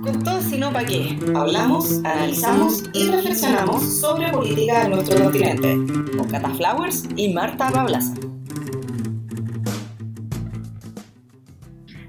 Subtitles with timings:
[0.00, 5.74] Con todo sino pa' qué, hablamos, analizamos y reflexionamos sobre política en nuestro continente,
[6.16, 8.14] con Cata Flowers y Marta Pablaza.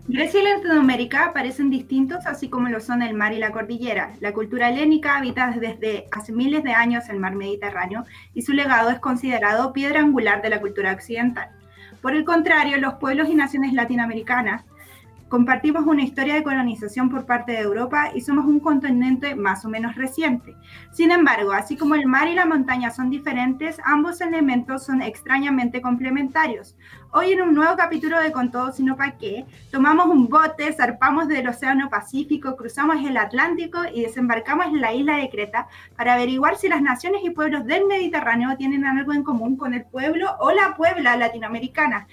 [0.07, 4.13] Grecia y Latinoamérica parecen distintos, así como lo son el mar y la cordillera.
[4.19, 8.03] La cultura helénica habita desde hace miles de años el mar Mediterráneo
[8.33, 11.49] y su legado es considerado piedra angular de la cultura occidental.
[12.01, 14.65] Por el contrario, los pueblos y naciones latinoamericanas
[15.33, 19.67] Compartimos una historia de colonización por parte de Europa y somos un continente más o
[19.67, 20.55] menos reciente.
[20.91, 25.81] Sin embargo, así como el mar y la montaña son diferentes, ambos elementos son extrañamente
[25.81, 26.75] complementarios.
[27.11, 31.27] Hoy en un nuevo capítulo de Con todo sino pa' qué, tomamos un bote, zarpamos
[31.27, 36.57] del Océano Pacífico, cruzamos el Atlántico y desembarcamos en la isla de Creta para averiguar
[36.57, 40.51] si las naciones y pueblos del Mediterráneo tienen algo en común con el pueblo o
[40.51, 42.05] la puebla latinoamericana.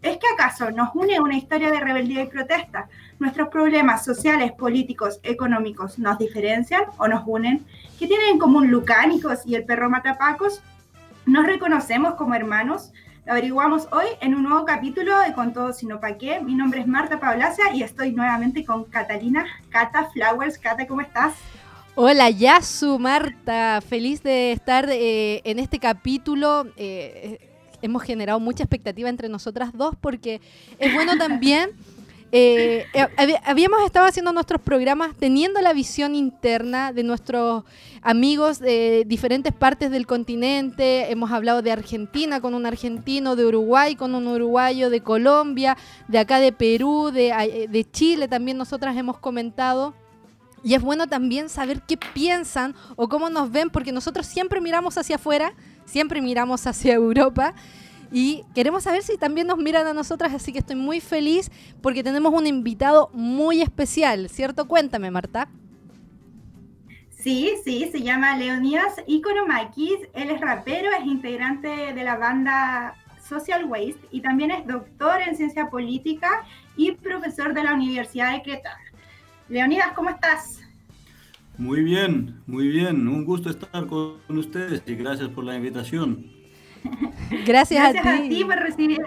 [0.00, 2.88] ¿Es que acaso nos une una historia de rebeldía y protesta?
[3.18, 7.66] ¿Nuestros problemas sociales, políticos, económicos nos diferencian o nos unen?
[7.98, 10.62] ¿Qué tienen en común Lucánicos y el perro Matapacos?
[11.26, 12.92] ¿Nos reconocemos como hermanos?
[13.26, 16.40] Lo averiguamos hoy en un nuevo capítulo de Con Todo Sino Pa' Qué.
[16.40, 20.58] Mi nombre es Marta Pablacia y estoy nuevamente con Catalina Cata Flowers.
[20.58, 21.34] Cata, ¿cómo estás?
[21.96, 23.80] Hola, Yasu, Marta.
[23.80, 26.66] Feliz de estar eh, en este capítulo.
[26.76, 27.38] Eh,
[27.82, 30.40] hemos generado mucha expectativa entre nosotras dos porque
[30.78, 31.70] es bueno también...
[32.30, 37.64] Eh, eh, habíamos estado haciendo nuestros programas teniendo la visión interna de nuestros
[38.02, 41.10] amigos de diferentes partes del continente.
[41.10, 46.18] Hemos hablado de Argentina con un argentino, de Uruguay con un uruguayo, de Colombia, de
[46.18, 49.94] acá de Perú, de, eh, de Chile también nosotras hemos comentado.
[50.62, 54.98] Y es bueno también saber qué piensan o cómo nos ven, porque nosotros siempre miramos
[54.98, 55.54] hacia afuera
[55.88, 57.54] siempre miramos hacia Europa.
[58.10, 61.50] Y queremos saber si también nos miran a nosotras, así que estoy muy feliz
[61.82, 64.66] porque tenemos un invitado muy especial, ¿cierto?
[64.66, 65.48] Cuéntame, Marta.
[67.10, 73.66] Sí, sí, se llama Leonidas Ikonomakis, él es rapero, es integrante de la banda Social
[73.66, 76.46] Waste y también es doctor en ciencia política
[76.76, 78.78] y profesor de la Universidad de Creta.
[79.48, 80.60] Leonidas, ¿cómo estás?
[81.58, 83.08] Muy bien, muy bien.
[83.08, 86.30] Un gusto estar con ustedes y gracias por la invitación.
[87.44, 88.44] Gracias, a, ti.
[88.44, 89.04] por recibir,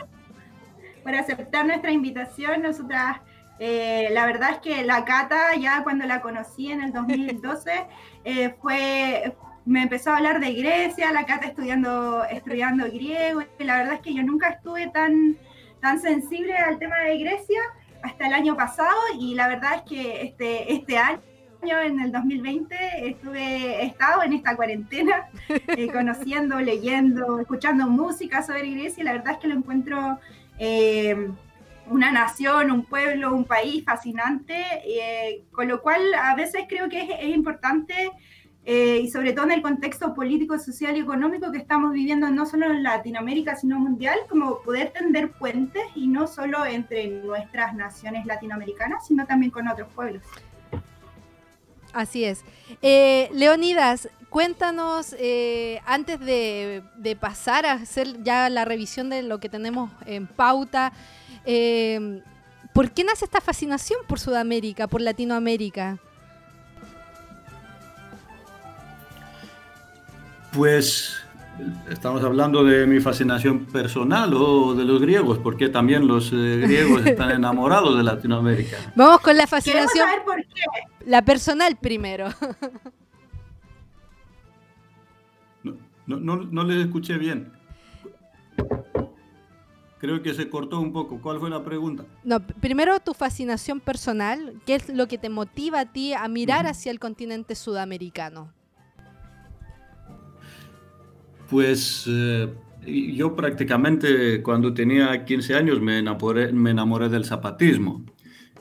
[1.01, 2.61] por aceptar nuestra invitación.
[2.61, 3.21] Nosotras,
[3.57, 7.71] eh, la verdad es que la Cata, ya cuando la conocí en el 2012,
[8.25, 9.33] eh, fue,
[9.63, 13.43] me empezó a hablar de Grecia, la Cata estudiando, estudiando griego.
[13.57, 15.37] Y la verdad es que yo nunca estuve tan,
[15.79, 17.61] tan sensible al tema de Grecia
[18.03, 21.21] hasta el año pasado y la verdad es que este, este año
[21.63, 22.75] en el 2020,
[23.07, 29.13] estuve, he estado en esta cuarentena, eh, conociendo, leyendo, escuchando música sobre Grecia y la
[29.13, 30.19] verdad es que lo encuentro
[30.57, 31.29] eh,
[31.87, 34.55] una nación, un pueblo, un país fascinante,
[34.85, 38.11] eh, con lo cual a veces creo que es, importante
[38.63, 42.67] y sobre todo en el contexto político, social y económico que estamos viviendo no solo
[42.67, 49.07] en Latinoamérica, sino mundial, como poder tender puentes y no solo entre nuestras naciones latinoamericanas,
[49.07, 50.21] sino también con otros pueblos.
[51.93, 52.43] Así es.
[52.81, 56.83] Eh, Leonidas, cuéntanos, eh, antes de,
[57.19, 60.93] pasar a hacer ya la revisión de lo que tenemos en pauta,
[61.45, 62.21] eh,
[62.73, 65.99] ¿por qué nace esta fascinación por Sudamérica, por Latinoamérica?
[70.53, 71.15] Pues
[71.89, 77.31] estamos hablando de mi fascinación personal o de los griegos, porque también los griegos están
[77.35, 78.77] enamorados de Latinoamérica.
[78.95, 80.07] Vamos con la fascinación.
[80.25, 80.61] por qué.
[81.05, 82.29] La personal primero.
[86.07, 87.51] No, no, no, les escuché bien.
[89.99, 91.21] Creo que se cortó un poco.
[91.21, 92.03] ¿Cuál fue la pregunta?
[92.23, 94.55] No, primero tu fascinación personal.
[94.65, 98.51] ¿Qué es lo que te motiva a ti a mirar hacia el continente sudamericano?
[101.51, 102.47] Pues eh,
[103.13, 108.05] yo prácticamente cuando tenía 15 años me enamoré, del zapatismo.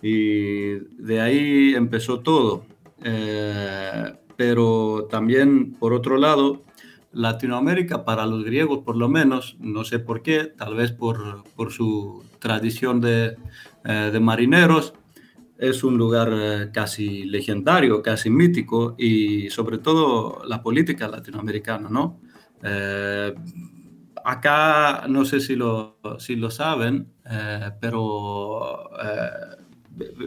[0.03, 2.67] Y de ahí empezó todo.
[3.05, 6.65] Eh, pero también, por otro lado,
[7.13, 12.25] Latinoamérica, para los griegos por lo menos, no sé por qué, tal vez por, su
[12.41, 13.37] tradición de,
[13.85, 14.95] eh, de, marineros,
[15.59, 22.19] es un lugar casi legendario, casi mítico y sobre todo la política latinoamericana, ¿no?
[24.25, 27.13] Acá, no sé si lo, si lo saben,
[27.81, 28.91] pero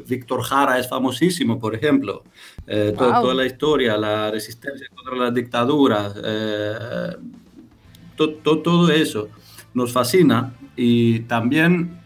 [0.07, 2.23] Víctor Jara es famosísimo, por ejemplo.
[2.67, 7.15] Eh, toda la historia, la resistencia contra las dictaduras, eh,
[8.15, 9.29] todo eso
[9.73, 11.99] nos fascina y también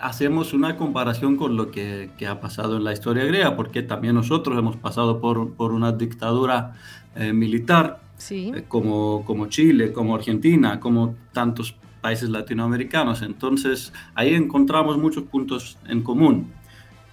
[0.00, 4.14] hacemos una comparación con lo que, que, ha pasado en la historia griega, porque también
[4.14, 6.74] nosotros hemos pasado por, por una dictadura
[7.14, 8.52] eh, militar, sí.
[8.54, 13.22] eh, como, como Chile, como Argentina, como tantos países latinoamericanos.
[13.22, 16.52] Entonces ahí encontramos muchos puntos en común.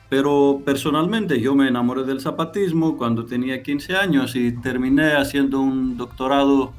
[0.09, 5.97] Pero personalmente yo me enamoré del zapatismo cuando tenía 15 años y terminé haciendo un
[5.97, 6.73] doctorado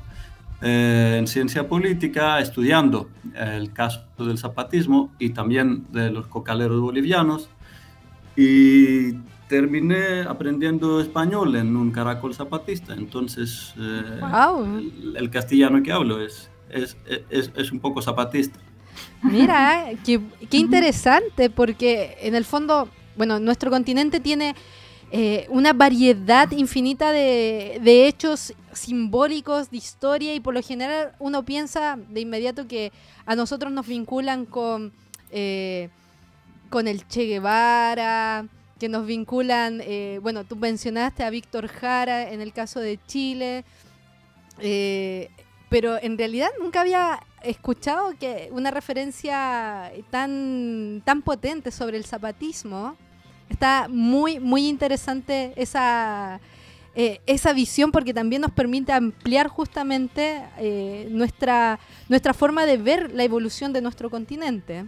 [0.63, 7.49] eh, en ciencia política, estudiando el caso del zapatismo y también de los cocaleros bolivianos.
[8.37, 9.13] Y
[9.51, 12.95] terminé aprendiendo español en un caracol zapatista.
[12.95, 14.65] Entonces, eh, wow.
[14.65, 16.97] el, el, castellano que hablo es, es,
[17.29, 18.59] es, es un poco zapatista.
[19.23, 24.55] Mira, qué, qué interesante, porque en el fondo bueno, nuestro continente tiene
[25.11, 31.45] eh, una variedad infinita de, de, hechos simbólicos, de historia, y por lo general uno
[31.45, 32.93] piensa de inmediato que
[33.27, 34.93] a nosotros nos vinculan con,
[35.33, 35.91] eh,
[36.71, 38.47] con el Che Guevara,
[38.81, 43.65] que nos vinculan, eh, bueno, tú mencionaste a Víctor Jara en el caso de Chile,
[45.69, 52.97] pero en realidad nunca había escuchado que una referencia tan, tan potente sobre el zapatismo.
[53.49, 56.41] Está muy, muy interesante esa,
[56.95, 61.79] eh, esa visión porque también nos permite ampliar justamente eh, nuestra,
[62.09, 64.87] nuestra forma de ver la evolución de nuestro continente.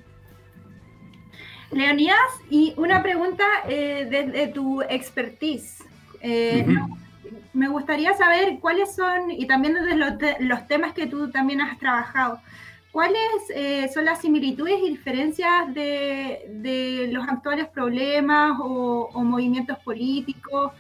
[1.73, 2.19] Leonidas,
[2.51, 5.83] y una pregunta eh, desde tu expertise.
[6.23, 6.99] Uh -huh.
[7.53, 11.61] Me gustaría saber cuáles son, y también desde los, te los temas que tú también
[11.61, 12.41] has trabajado,
[12.93, 19.79] ¿Cuáles eh, son las similitudes y diferencias de, de los actuales problemas o, o, movimientos
[19.79, 20.73] políticos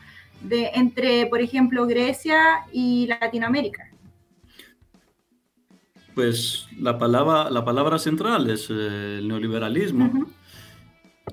[0.42, 3.88] de, entre, por ejemplo, Grecia y Latinoamérica?
[6.14, 10.26] Pues la palabra, la palabra central es eh, el neoliberalismo, uh -huh.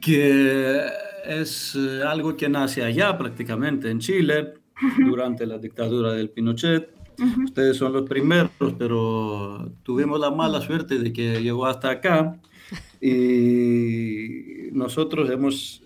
[0.01, 0.87] Que
[1.25, 4.53] es eh, algo que nace allá prácticamente, en Chile,
[4.97, 6.89] durante la dictadura del Pinochet.
[7.19, 7.45] Uh -huh.
[7.45, 12.39] Ustedes son los primeros, pero tuvimos la mala suerte de que llegó hasta acá.
[13.01, 15.83] Y nosotros hemos,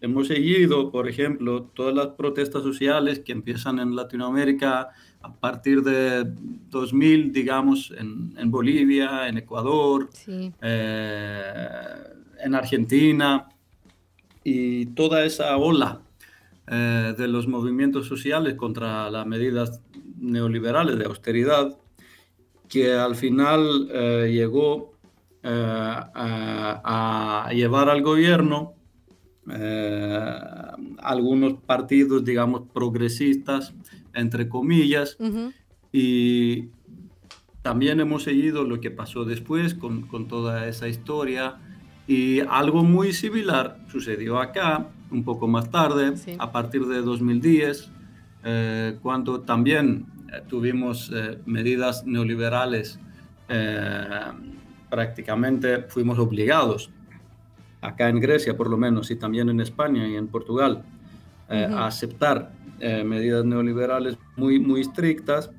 [0.00, 6.24] hemos seguido, por ejemplo, todas las protestas sociales que empiezan en Latinoamérica a partir de
[6.70, 10.52] 2000, digamos, en, en Bolivia, en Ecuador, sí.
[10.60, 11.72] eh,
[12.44, 13.48] en Argentina
[14.44, 16.00] y toda esa ola
[16.68, 19.80] eh, de los movimientos sociales contra las medidas
[20.18, 21.76] neoliberales de austeridad,
[22.68, 24.92] que al final eh, llegó
[25.42, 28.74] eh, a, a, llevar al gobierno
[30.98, 33.74] algunos partidos, digamos, progresistas,
[34.14, 35.52] entre comillas, uh -huh.
[35.90, 36.68] y
[37.62, 41.58] también hemos seguido lo que pasó después con, con toda esa historia.
[42.12, 46.36] Y algo muy similar sucedió acá, un poco más tarde, Sí.
[46.38, 47.90] a partir de 2010,
[48.44, 53.00] eh, cuando también eh, tuvimos eh, medidas neoliberales,
[53.48, 54.04] eh,
[54.90, 56.90] prácticamente fuimos obligados,
[57.80, 60.82] acá en Grecia por lo menos, y también en España y en Portugal,
[61.48, 62.50] a aceptar
[63.04, 65.50] medidas neoliberales muy, muy estrictas.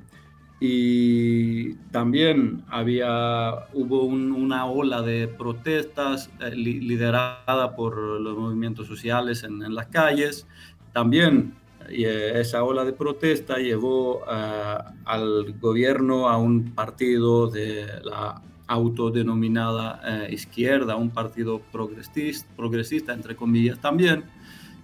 [0.60, 8.88] Y también había, hubo un- una ola de protestas eh, li- liderada por los movimientos
[8.88, 10.48] sociales en, en las calles.
[10.94, 11.54] También
[11.90, 20.00] eh, esa ola de protesta llevó eh, al gobierno a un partido de la autodenominada
[20.28, 24.24] eh, izquierda, un partido progresista, progresista, entre comillas también.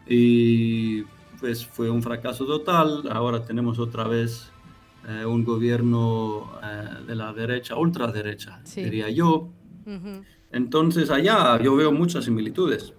[0.08, 1.04] Y
[1.40, 3.04] pues fue un fracaso total.
[3.12, 4.52] Ahora tenemos otra vez
[5.10, 8.84] eh, un gobierno eh, de la derecha, ultraderecha, Sí.
[8.84, 9.50] diría yo.
[10.52, 12.94] Entonces allá yo veo muchas similitudes.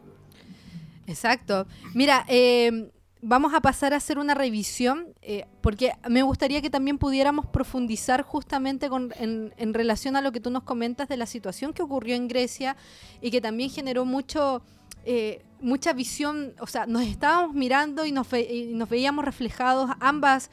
[1.06, 1.66] Exacto.
[1.94, 2.90] Mira, eh,
[3.22, 8.22] vamos a pasar a hacer una revisión, eh, porque me gustaría que también pudiéramos profundizar
[8.22, 11.82] justamente con- en, en relación a lo que tú nos comentas de la situación que
[11.82, 12.76] ocurrió en Grecia
[13.20, 14.62] y que también generó mucho,
[15.04, 18.28] eh, mucha visión, o sea, nos estábamos mirando y nos,
[18.88, 20.50] veíamos reflejados ambas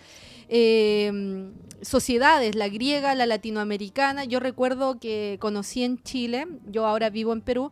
[0.50, 1.52] eh,
[1.82, 4.26] sociedades, la griega, la latinoamericana.
[4.26, 7.72] Yo recuerdo que conocí en Chile, yo ahora vivo en Perú,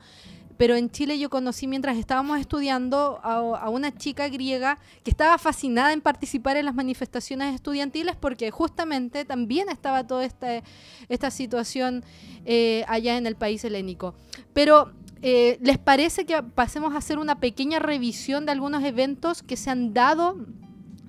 [0.57, 5.91] pero en Chile yo conocí mientras estábamos estudiando a, una chica griega que estaba fascinada
[5.91, 10.63] en participar en las manifestaciones estudiantiles porque justamente también estaba toda esta,
[11.09, 12.03] esta situación
[12.45, 14.15] eh, allá en el país helénico.
[14.53, 14.93] Pero,
[15.27, 19.71] eh, ¿les parece que pasemos a hacer una pequeña revisión de algunos eventos que se
[19.71, 20.37] han dado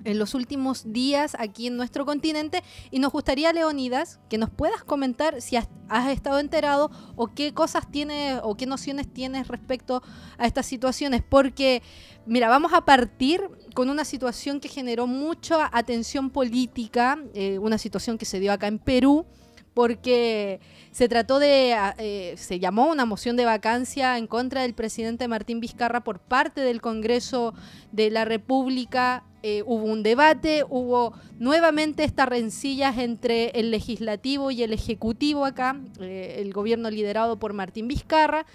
[0.05, 4.83] en los últimos días aquí en nuestro continente y nos gustaría, Leonidas, que nos puedas
[4.83, 5.67] comentar si has,
[6.09, 10.01] estado enterado o qué cosas tienes o qué nociones tienes respecto
[10.39, 11.83] a estas situaciones, porque,
[12.25, 13.39] mira, vamos a partir
[13.75, 18.65] con una situación que generó mucha atención política, eh, una situación que se dio acá
[18.65, 19.27] en Perú,
[19.77, 25.27] porque se trató de, eh, se llamó una moción de vacancia en contra del presidente
[25.27, 27.53] Martín Vizcarra por parte del Congreso
[27.91, 29.23] de la República.
[29.43, 35.79] Eh, hubo un debate, hubo nuevamente estas rencillas entre el legislativo y el ejecutivo acá,
[35.99, 38.47] eh, el gobierno liderado por Martín Vizcarra.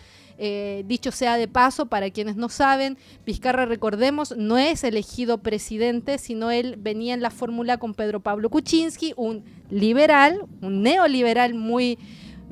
[0.44, 6.18] Eh, dicho sea de paso, para quienes no saben, Vizcarra, recordemos, no es elegido presidente,
[6.18, 11.96] sino él venía en la fórmula con Pedro Pablo Kuczynski, un liberal, un neoliberal muy,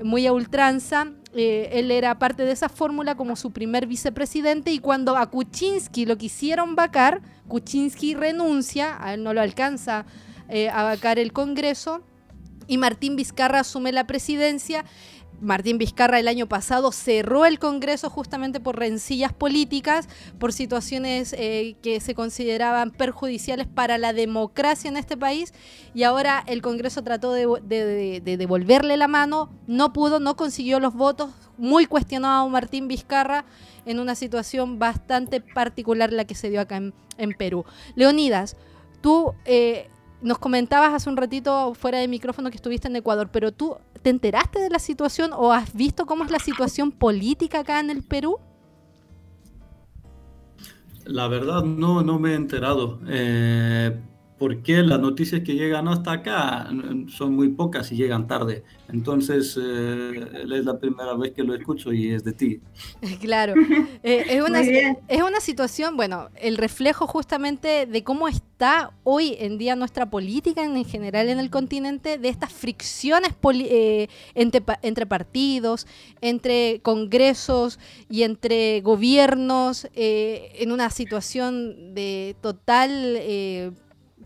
[0.05, 1.09] muy a ultranza.
[1.35, 6.07] Eh, él era parte de esa fórmula como su primer vicepresidente y cuando a Kuczynski
[6.07, 10.07] lo quisieron vacar, Kuczynski renuncia, a él no lo alcanza
[10.49, 12.05] eh, a vacar el Congreso
[12.71, 14.85] y Martín Vizcarra asume la presidencia
[15.41, 21.77] Martín Vizcarra el año pasado cerró el Congreso justamente por rencillas políticas, por situaciones eh,
[21.83, 25.55] que se consideraban perjudiciales para la democracia en este país
[25.95, 31.31] y ahora el Congreso trató de, devolverle la mano, no pudo, no consiguió los votos,
[31.57, 33.45] muy cuestionado Martín Vizcarra
[33.87, 37.65] en una situación bastante particular la que se dio acá en, Perú.
[37.95, 38.57] Leonidas,
[39.01, 39.35] tú...
[39.45, 39.89] Eh,
[40.23, 44.11] nos comentabas hace un ratito fuera de micrófono que estuviste en Ecuador, pero tú te
[44.11, 48.03] enteraste de la situación o has visto cómo es la situación política acá en el
[48.03, 48.39] Perú?
[51.05, 53.01] La verdad no, no me he enterado.
[53.09, 53.99] Eh,
[54.41, 56.67] porque las noticias que llegan hasta acá
[57.09, 58.65] son muy pocas y llegan tarde.
[58.89, 60.13] Entonces, eh,
[60.51, 62.61] es la primera vez que lo escucho y es de ti.
[63.21, 63.53] Claro,
[64.03, 69.59] eh, es, una, es una situación, bueno, el reflejo justamente de cómo está hoy en
[69.59, 75.87] día nuestra política en general en el continente, de estas fricciones eh, entre, entre, partidos,
[76.23, 77.79] entre congresos
[78.09, 83.19] y entre gobiernos, en una situación de total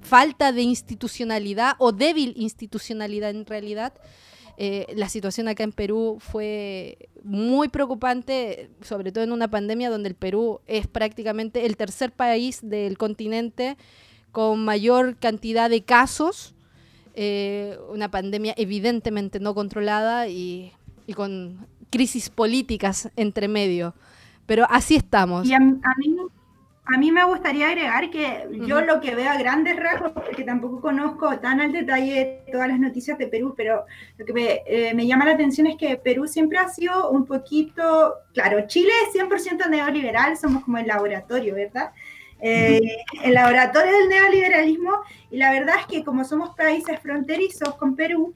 [0.04, 3.92] falta de institucionalidad o débil institucionalidad en realidad.
[4.56, 10.10] Eh, la situación acá en Perú fue muy preocupante, sobre todo en una pandemia donde
[10.10, 13.76] el Perú es prácticamente el tercer país del continente
[14.30, 16.54] con mayor cantidad de casos,
[17.14, 20.72] eh, una pandemia evidentemente no controlada y,
[21.14, 23.94] con crisis políticas entre medio.
[24.46, 25.46] Pero así estamos.
[25.48, 26.16] Y a, mí
[26.86, 30.82] a mí me gustaría agregar que yo lo que veo a grandes rasgos, porque tampoco
[30.82, 33.86] conozco tan al detalle todas las noticias de Perú, pero
[34.18, 37.24] lo que me, eh, me llama la atención es que Perú siempre ha sido un
[37.24, 41.92] poquito, claro, Chile es 100% neoliberal, somos como el laboratorio, ¿verdad?
[42.40, 42.80] Eh,
[43.22, 44.92] el laboratorio del neoliberalismo,
[45.30, 48.34] y la verdad es que como somos países fronterizos con Perú,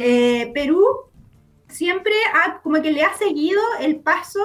[0.00, 0.84] eh, Perú
[1.68, 4.40] siempre ha, como que le ha seguido el paso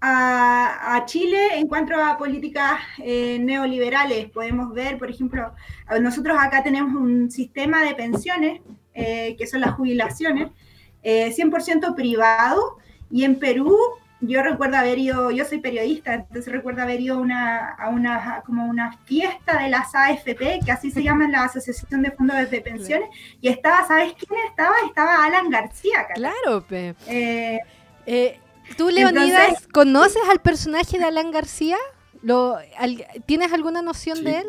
[0.00, 4.30] a, Chile en cuanto a políticas eh, neoliberales.
[4.30, 5.52] Podemos ver, por ejemplo,
[6.00, 8.60] nosotros acá tenemos un sistema de pensiones,
[8.94, 10.48] eh, que son las jubilaciones,
[11.02, 12.78] 100% eh, privado,
[13.10, 13.76] y en Perú
[14.20, 18.66] yo recuerdo haber ido, yo soy periodista, entonces recuerdo haber ido una, a una, como
[18.66, 23.08] una fiesta de las AFP, que así se llama la Asociación de Fondos de Pensiones,
[23.40, 24.74] y estaba, ¿sabes quién estaba?
[24.86, 26.06] Estaba Alan García.
[26.14, 26.96] Claro, Pe.
[28.76, 31.76] ¿Tú, Leonidas, conoces al personaje de Alan García?
[32.22, 32.56] ¿Lo,
[33.26, 34.46] ¿Tienes alguna noción de él?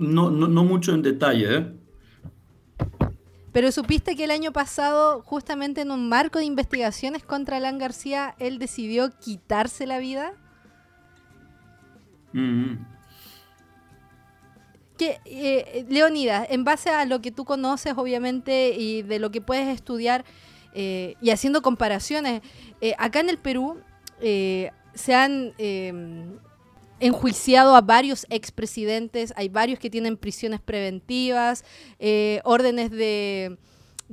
[0.00, 1.72] no, no, mucho en detalle, ¿eh?
[3.52, 8.34] Pero supiste que el año pasado, justamente en un marco de investigaciones contra Alan García,
[8.40, 10.32] él decidió quitarse la vida.
[12.32, 12.93] Mm-hmm
[14.96, 19.40] que, eh, Leonidas, en base a lo que tú conoces, obviamente, y de lo que
[19.40, 20.24] puedes estudiar,
[20.72, 22.42] eh, y haciendo comparaciones,
[22.80, 23.80] eh, acá en el Perú
[24.20, 25.52] se han
[27.00, 31.64] enjuiciado a varios expresidentes, hay varios que tienen prisiones preventivas,
[32.44, 33.58] órdenes de,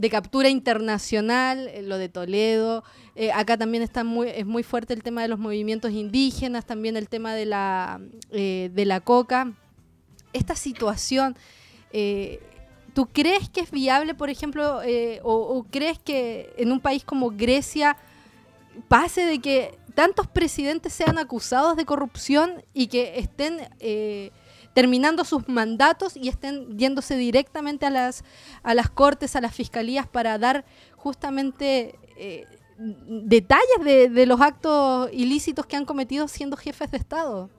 [0.09, 2.83] captura internacional, lo de Toledo.
[3.33, 7.07] acá también está muy, es muy fuerte el tema de los movimientos indígenas, también el
[7.07, 9.53] tema de la, de la coca
[10.33, 11.35] esta situación,
[11.91, 12.39] eh,
[12.93, 17.31] ¿tú crees que es viable, por ejemplo, eh, o, crees que en un país como
[17.31, 17.97] Grecia
[18.87, 24.31] pase de que tantos presidentes sean acusados de corrupción y que estén eh,
[24.73, 28.23] terminando sus mandatos y estén yéndose directamente a las,
[28.63, 30.63] a las cortes, a las fiscalías para dar
[30.95, 31.95] justamente
[32.77, 37.49] detalles de, de los actos ilícitos que han cometido siendo jefes de Estado?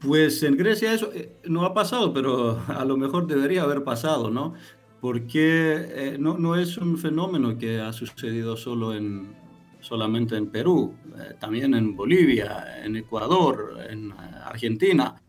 [0.00, 4.30] Pues en Grecia eso eh, no ha pasado, pero a lo mejor debería haber pasado,
[4.30, 4.54] ¿no?
[5.00, 9.34] Porque eh, no, no, es un fenómeno que ha sucedido solo en,
[9.80, 15.20] solamente en Perú, eh, también en Bolivia, en Ecuador, en Argentina.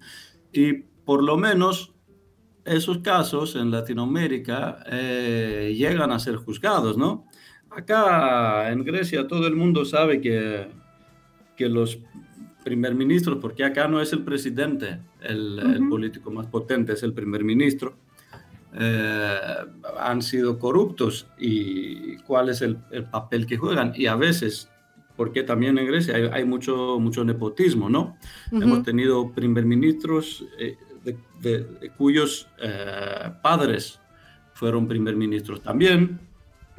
[0.51, 1.93] Y por lo menos
[2.65, 7.25] esos casos en Latinoamérica llegan a ser juzgados, ¿no?
[7.71, 10.67] Acá en Grecia todo el mundo sabe que,
[11.55, 11.99] que los
[12.63, 17.43] primer ministro, porque acá no es el presidente el, político más potente, es el primer
[17.43, 17.95] ministro,
[18.73, 19.39] eh,
[19.99, 22.77] han sido corruptos y cuál es el,
[23.11, 23.93] papel que juegan.
[23.95, 24.69] Y a veces,
[25.15, 28.17] porque también en Grecia hay, mucho, mucho nepotismo, ¿no?
[28.51, 30.77] Hemos tenido primer ministros eh,
[31.41, 33.99] de, cuyos eh, padres
[34.53, 36.28] fueron primer ministros también.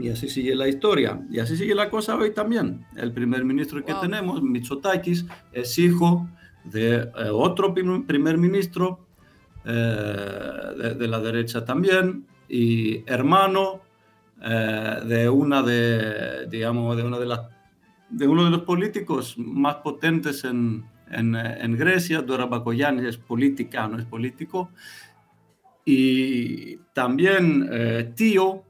[0.00, 1.21] Y así sigue la historia.
[1.30, 2.87] Y así sigue la cosa hoy también.
[2.97, 6.28] El primer ministro que tenemos, Mitsotakis, es hijo
[6.64, 9.07] de eh, otro primer ministro
[9.64, 13.80] eh, de, la derecha también y hermano
[14.42, 17.40] eh, de una de, digamos, de una de las
[18.09, 23.87] de uno de los políticos más potentes en, en, en Grecia, Dora Bakoyannis es política,
[23.87, 24.71] no es político,
[25.85, 28.64] y también tío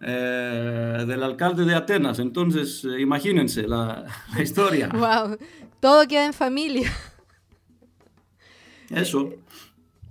[0.00, 2.20] eh, del alcalde de Atenas.
[2.20, 4.06] Entonces, eh, imagínense la,
[4.40, 4.88] historia.
[4.88, 5.36] Wow,
[5.80, 6.92] todo queda en familia.
[8.90, 9.34] Eso.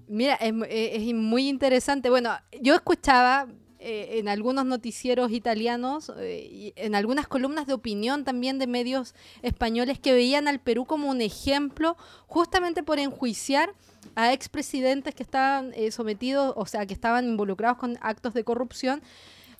[0.10, 2.10] Mira, es, muy interesante.
[2.10, 3.48] Bueno, yo escuchaba
[3.80, 10.00] eh, en algunos noticieros italianos y en algunas columnas de opinión también de medios españoles
[10.00, 11.96] que veían al Perú como un ejemplo
[12.28, 13.74] justamente por enjuiciar
[14.16, 19.02] a expresidentes que estaban sometidos, o sea, que estaban involucrados con actos de corrupción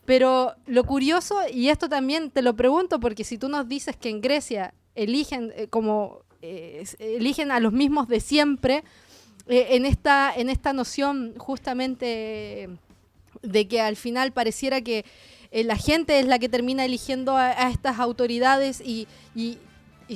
[0.08, 4.08] pero lo curioso, y esto también te lo pregunto, porque si tú nos dices que
[4.08, 8.86] en Grecia eligen eh, como eh, eligen a los mismos de siempre,
[9.50, 12.70] eh, en, esta, en esta noción justamente
[13.42, 15.04] de que al final pareciera que
[15.52, 19.10] la gente es la que termina eligiendo a, estas autoridades y,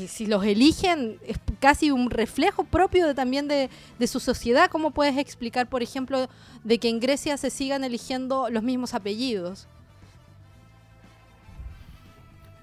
[0.08, 3.70] si los eligen es casi un reflejo propio de, también de,
[4.08, 4.70] su sociedad.
[4.72, 6.30] ¿Cómo puedes explicar, por ejemplo,
[6.64, 9.68] de que en Grecia se sigan eligiendo los mismos apellidos?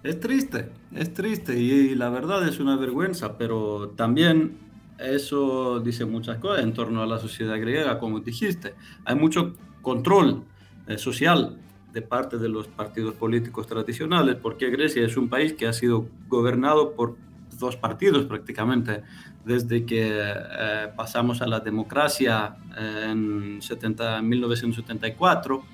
[0.09, 4.57] Es triste, es triste y, la verdad es una vergüenza, pero también
[4.99, 8.75] eso dice muchas cosas en torno a la sociedad griega, como dijiste.
[9.05, 10.44] Hay mucho control
[10.87, 11.59] eh, social
[11.92, 16.09] de parte de los partidos políticos tradicionales, porque Grecia es un país que ha sido
[16.27, 17.16] gobernado por
[17.59, 19.03] dos partidos prácticamente
[19.44, 25.64] desde que eh, pasamos a la democracia eh, en 70, 1974.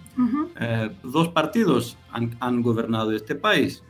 [1.05, 3.85] dos partidos han, han gobernado este país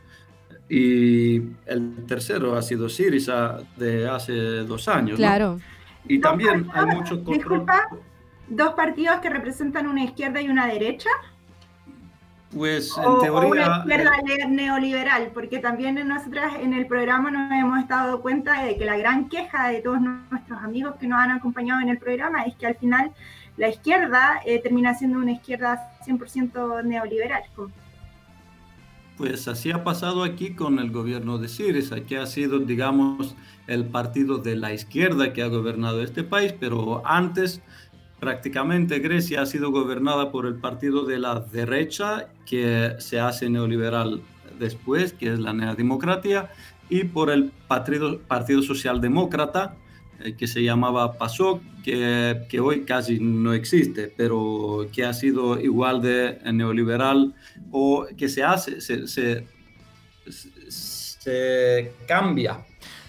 [0.69, 5.17] y el tercero ha sido Siriza de hace dos años.
[5.17, 5.59] Claro.
[6.07, 7.35] Y también hay mucho control.
[7.35, 7.89] Disculpa,
[8.47, 11.09] dos partidos que representan una izquierda y una derecha.
[12.53, 13.31] Pues en teoría.
[13.31, 18.63] O una izquierda eh, neoliberal, porque también nosotras en el programa nos hemos dado cuenta
[18.63, 21.97] de que la gran queja de todos nuestros amigos que nos han acompañado en el
[21.97, 23.11] programa es que al final
[23.57, 27.43] la izquierda eh, termina siendo una izquierda 100% neoliberal.
[29.17, 33.35] Pues así ha pasado aquí con el gobierno de Syriza, que ha sido, digamos,
[33.67, 37.61] el partido de la izquierda que ha gobernado este país, pero antes
[38.19, 44.21] prácticamente Grecia ha sido gobernada por el partido de la derecha, que se hace neoliberal
[44.59, 46.49] después, que es la neodemocracia,
[46.89, 49.75] y por el Partido, partido Socialdemócrata,
[50.37, 56.01] que se llamaba PASOK, que, que, hoy casi no existe, pero que ha sido igual
[56.01, 57.33] de neoliberal
[57.71, 59.45] o que se hace, se, se,
[60.27, 62.59] se cambia.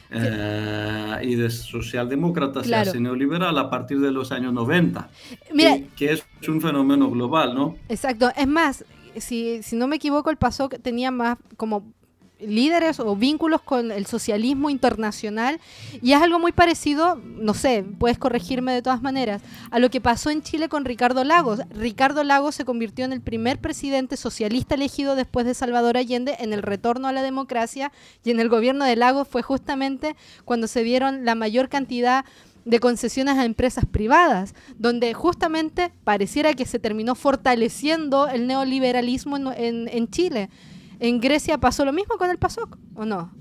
[0.08, 5.10] Eh, y de socialdemócrata se hace neoliberal a partir de los años 90,
[5.52, 7.76] Mira, que, es un fenómeno global, ¿no?
[7.88, 8.84] Exacto, es más,
[9.16, 11.92] si, si no me equivoco, el PASOK tenía más como
[12.38, 15.58] líderes o vínculos con el socialismo internacional
[16.02, 20.00] y es algo muy parecido, no sé, puedes corregirme de todas maneras, a lo que
[20.00, 21.60] pasó en Chile con Ricardo Lagos.
[21.70, 26.52] Ricardo Lagos se convirtió en el primer presidente socialista elegido después de Salvador Allende en
[26.52, 27.92] el retorno a la democracia
[28.24, 32.24] y en el gobierno de Lagos fue justamente cuando se dieron la mayor cantidad
[32.66, 39.88] de concesiones a empresas privadas, donde justamente pareciera que se terminó fortaleciendo el neoliberalismo en,
[39.88, 40.50] en Chile.
[40.98, 43.32] ¿En Grecia pasó lo mismo con el PASOK o no?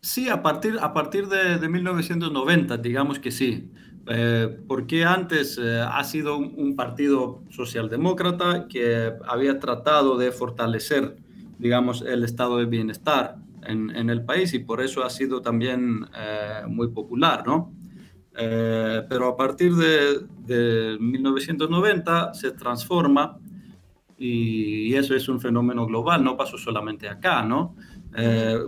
[0.00, 3.70] Sí, a partir, a partir de, 1990, digamos que sí.
[4.06, 11.16] Eh, porque antes eh, ha sido un, partido socialdemócrata que había tratado de fortalecer,
[11.58, 16.62] digamos, el estado de bienestar en, el país y por eso ha sido también eh,
[16.66, 17.72] muy popular, ¿no?
[18.36, 23.38] Eh, pero a partir de, 1990 se transforma
[24.18, 27.74] y, eso es un fenómeno global, no pasó solamente acá, ¿no?
[28.16, 28.58] Eh,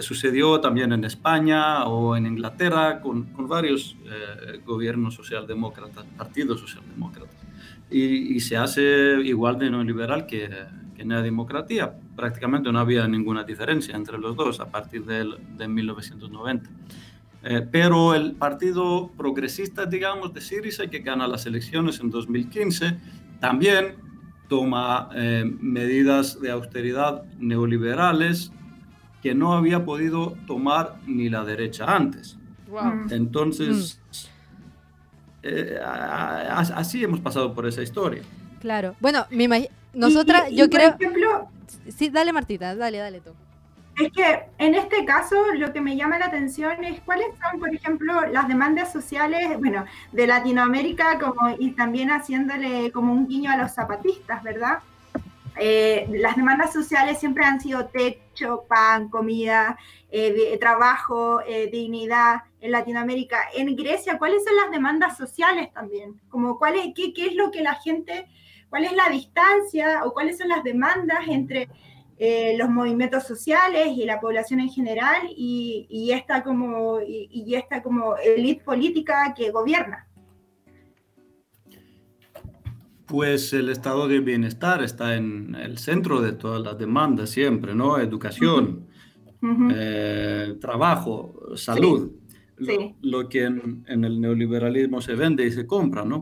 [0.00, 7.36] sucedió también en España o en Inglaterra con, con varios eh, gobiernos socialdemócratas, partidos socialdemócratas.
[7.90, 10.50] Y, y, se hace igual de neoliberal que,
[10.94, 11.94] que en la democracia.
[12.14, 16.70] Prácticamente no había ninguna diferencia entre los dos a partir de, de 1990.
[17.42, 22.98] Eh, pero el partido progresista, digamos, de Syriza, que gana las elecciones en 2015,
[23.40, 23.96] también
[24.50, 28.52] toma eh, medidas de austeridad neoliberales
[29.22, 32.36] que no había podido tomar ni la derecha antes.
[32.68, 33.12] Mm.
[33.12, 34.30] Entonces, mm.
[35.42, 38.22] Eh, así hemos pasado por esa historia.
[38.60, 38.94] Claro.
[39.00, 39.26] Bueno,
[39.94, 40.96] nosotras, yo creo...
[41.88, 43.30] sí, dale Martita, dale, dale tú.
[44.00, 47.74] Es que en este caso lo que me llama la atención es cuáles son, por
[47.74, 53.58] ejemplo, las demandas sociales, bueno, de Latinoamérica como, y también haciéndole como un guiño a
[53.58, 54.78] los zapatistas, ¿verdad?
[55.58, 59.76] Eh, las demandas sociales siempre han sido techo, pan, comida,
[60.10, 63.50] eh, trabajo, eh, dignidad en Latinoamérica.
[63.54, 66.18] En Grecia, ¿cuáles son las demandas sociales también?
[66.30, 68.26] Como cuál qué es lo que la gente,
[68.70, 71.68] cuál es la distancia o cuáles son las demandas entre
[72.22, 78.14] eh, los movimientos sociales y la población en general y, esta como, y, esta como
[78.18, 80.06] élite política que gobierna.
[83.06, 87.96] Pues el estado de bienestar está en el centro de todas las demandas siempre, ¿no?
[87.96, 88.86] Educación,
[89.74, 92.12] eh, trabajo, salud.
[93.00, 96.20] Lo, que en, el neoliberalismo se vende y se compra, ¿no?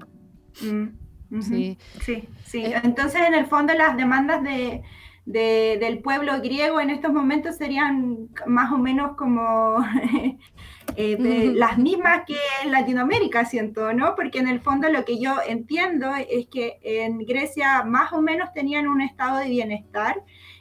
[0.62, 1.76] Mm, sí.
[2.02, 2.58] sí, sí.
[2.66, 4.84] Eh, Entonces, en el fondo, las demandas de,
[5.28, 9.76] del pueblo griego en estos momentos serían más o menos como
[10.96, 14.14] eh, las mismas que en Latinoamérica, siento, ¿no?
[14.16, 18.54] Porque en el fondo lo que yo entiendo es que en Grecia más o menos
[18.54, 20.16] tenían un estado de bienestar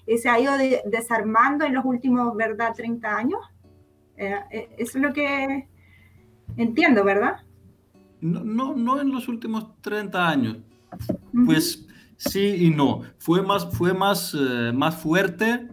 [0.06, 0.54] y se ha ido
[0.86, 3.40] desarmando en los últimos, ¿verdad?, 30 años.
[4.18, 5.70] Eh, eh, eso es lo que
[6.58, 7.38] entiendo, ¿verdad?
[8.20, 10.58] No, no, no en los últimos 30 años.
[11.46, 11.87] Pues
[12.18, 13.04] Sí y no.
[13.20, 15.68] Fue más, fue más, eh, más fuerte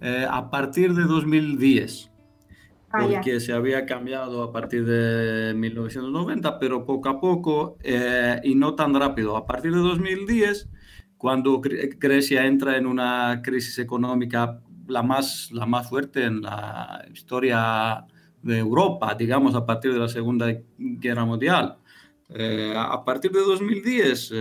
[0.00, 2.10] eh, a partir de 2010,
[2.92, 8.54] ah, porque se había cambiado a partir de 1990, pero poco a poco eh, y
[8.54, 9.36] no tan rápido.
[9.36, 10.68] A partir de 2010,
[11.18, 18.06] cuando Grecia entra en una crisis económica la más, la más fuerte en la historia
[18.42, 20.46] de Europa, digamos, a partir de la Segunda
[20.78, 21.76] Guerra Mundial.
[22.76, 24.32] a partir de 2010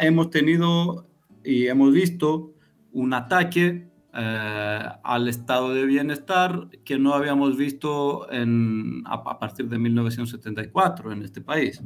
[0.00, 1.06] hemos tenido
[1.44, 2.54] y hemos visto
[2.92, 9.78] un ataque eh, al estado de bienestar que no habíamos visto en, a, partir de
[9.78, 11.82] 1974 en este país.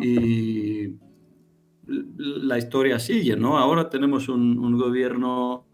[0.00, 0.94] Y
[1.88, 3.58] la historia sigue, ¿no?
[3.58, 5.64] Ahora tenemos un, gobierno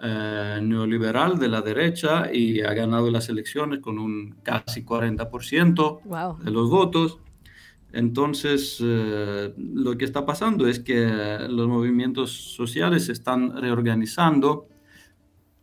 [0.00, 6.50] eh, neoliberal de la derecha y ha ganado las elecciones con un casi 40% de
[6.50, 7.18] los votos.
[7.92, 14.68] Entonces, eh, lo que está pasando es que los movimientos sociales se están reorganizando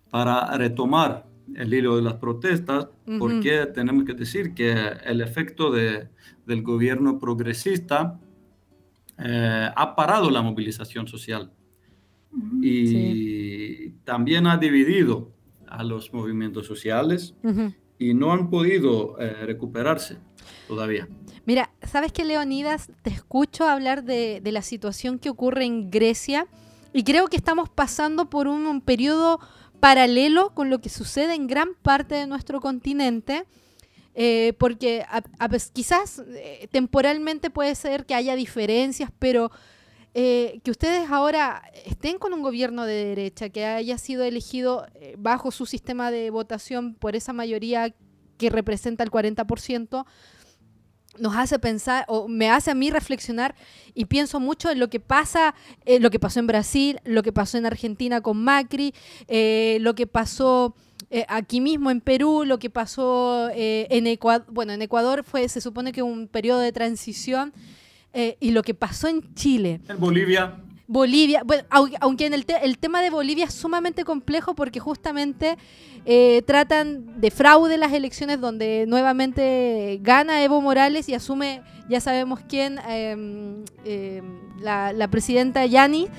[0.10, 2.88] para retomar el hilo de las protestas,
[3.20, 4.74] porque tenemos que decir que
[5.06, 6.08] el efecto de,
[6.46, 8.20] del gobierno progresista
[9.18, 11.52] eh, ha parado la movilización social.
[12.62, 15.32] Y también ha dividido
[15.68, 17.36] a los movimientos sociales
[18.00, 20.18] y no han podido eh, recuperarse
[20.68, 21.08] todavía.
[21.46, 22.90] Mira, ¿sabes qué, Leonidas?
[23.02, 26.48] Te escucho hablar de, la situación que ocurre en Grecia
[26.94, 29.40] y creo que estamos pasando por un, periodo
[29.80, 33.46] paralelo con lo que sucede en gran parte de nuestro continente.
[34.16, 35.04] Eh, porque
[35.74, 39.52] quizás eh, temporalmente puede ser que haya diferencias, pero
[40.14, 44.86] que ustedes ahora estén con un gobierno de derecha que haya sido elegido
[45.18, 47.96] bajo su sistema de votación por esa mayoría
[48.38, 50.06] que representa el 40%,
[51.20, 53.56] nos hace pensar o me hace a mí reflexionar
[53.94, 55.54] y pienso mucho en lo que pasa,
[55.86, 58.94] eh, lo que pasó en Brasil, lo que pasó en Argentina con Macri,
[59.28, 60.76] eh, lo que pasó
[61.10, 65.62] eh, aquí mismo en Perú, lo que pasó en Ecuador, bueno, en Ecuador fue, se
[65.62, 67.54] supone que un periodo de transición
[68.40, 69.82] y lo que pasó en Chile.
[69.90, 70.58] En Bolivia.
[70.94, 71.64] Bolivia, bueno,
[72.02, 75.58] aunque en el, el, tema de Bolivia es sumamente complejo porque justamente
[76.06, 82.42] eh, tratan de fraude las elecciones donde nuevamente gana Evo Morales y asume, ya sabemos
[82.48, 83.66] quién, em,
[84.62, 86.10] la, presidenta Yani,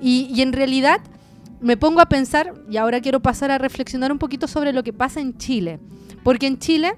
[0.00, 1.02] y en realidad
[1.60, 4.94] me pongo a pensar, y ahora quiero pasar a reflexionar un poquito sobre lo que
[4.94, 5.78] pasa en Chile,
[6.24, 6.94] porque en Chile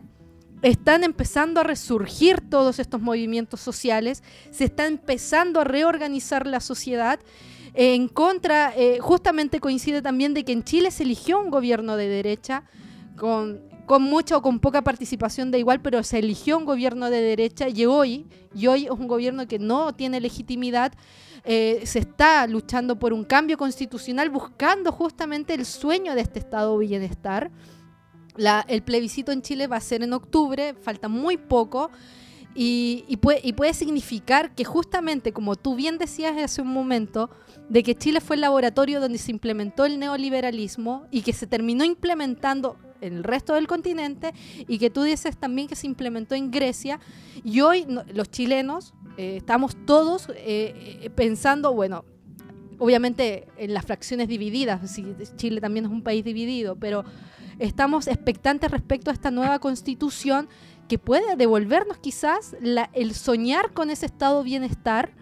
[0.64, 7.20] están empezando a resurgir todos estos movimientos sociales, se está empezando a reorganizar la sociedad.
[7.74, 12.08] En contra, eh, justamente coincide también de que en Chile se eligió un gobierno de
[12.08, 12.64] derecha
[13.18, 17.20] con, con mucha o con poca participación de igual, pero se eligió un gobierno de
[17.20, 20.94] derecha y hoy, y hoy es un gobierno que no tiene legitimidad.
[21.44, 26.78] Eh, se está luchando por un cambio constitucional buscando justamente el sueño de este estado
[26.78, 27.50] bienestar
[28.68, 31.90] el plebiscito en Chile va a ser en octubre, falta muy poco.
[32.56, 37.30] Y, puede, significar que justamente, como tú bien decías hace un momento,
[37.68, 41.84] de que Chile fue el laboratorio donde se implementó el neoliberalismo y que se terminó
[41.84, 44.32] implementando en el resto del continente
[44.68, 47.00] y que tú dices también que se implementó en Grecia.
[47.42, 52.04] Y hoy los chilenos eh, estamos todos eh, pensando, bueno,
[52.78, 54.96] obviamente en las fracciones divididas,
[55.36, 57.04] Chile también es un país dividido, pero
[57.58, 60.48] estamos expectantes respecto a esta nueva constitución
[60.88, 62.56] que puede devolvernos quizás
[62.92, 65.12] el soñar con ese estado de bienestar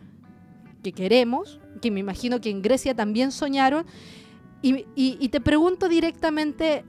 [0.82, 3.86] que queremos, que me imagino que en Grecia también soñaron.
[4.62, 6.84] Y, te pregunto directamente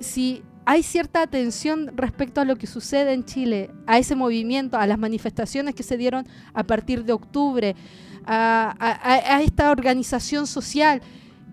[0.00, 4.86] si hay cierta atención respecto a lo que sucede en Chile, a ese movimiento, a
[4.86, 7.76] las manifestaciones que se dieron a partir de octubre,
[8.24, 11.00] a, esta organización social.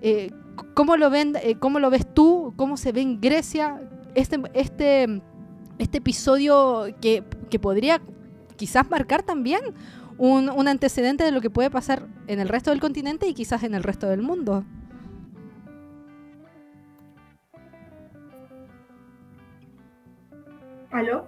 [0.01, 0.31] Eh,
[0.73, 2.53] ¿Cómo lo, ven, eh, ¿Cómo lo ves tú?
[2.55, 3.81] ¿Cómo se ve en Grecia
[4.15, 5.21] este, este,
[5.77, 7.23] este episodio que,
[7.61, 8.01] podría
[8.55, 9.61] quizás marcar también
[10.17, 13.63] un, un, antecedente de lo que puede pasar en el resto del continente y quizás
[13.63, 14.65] en el resto del mundo?
[20.91, 21.27] ¿Aló?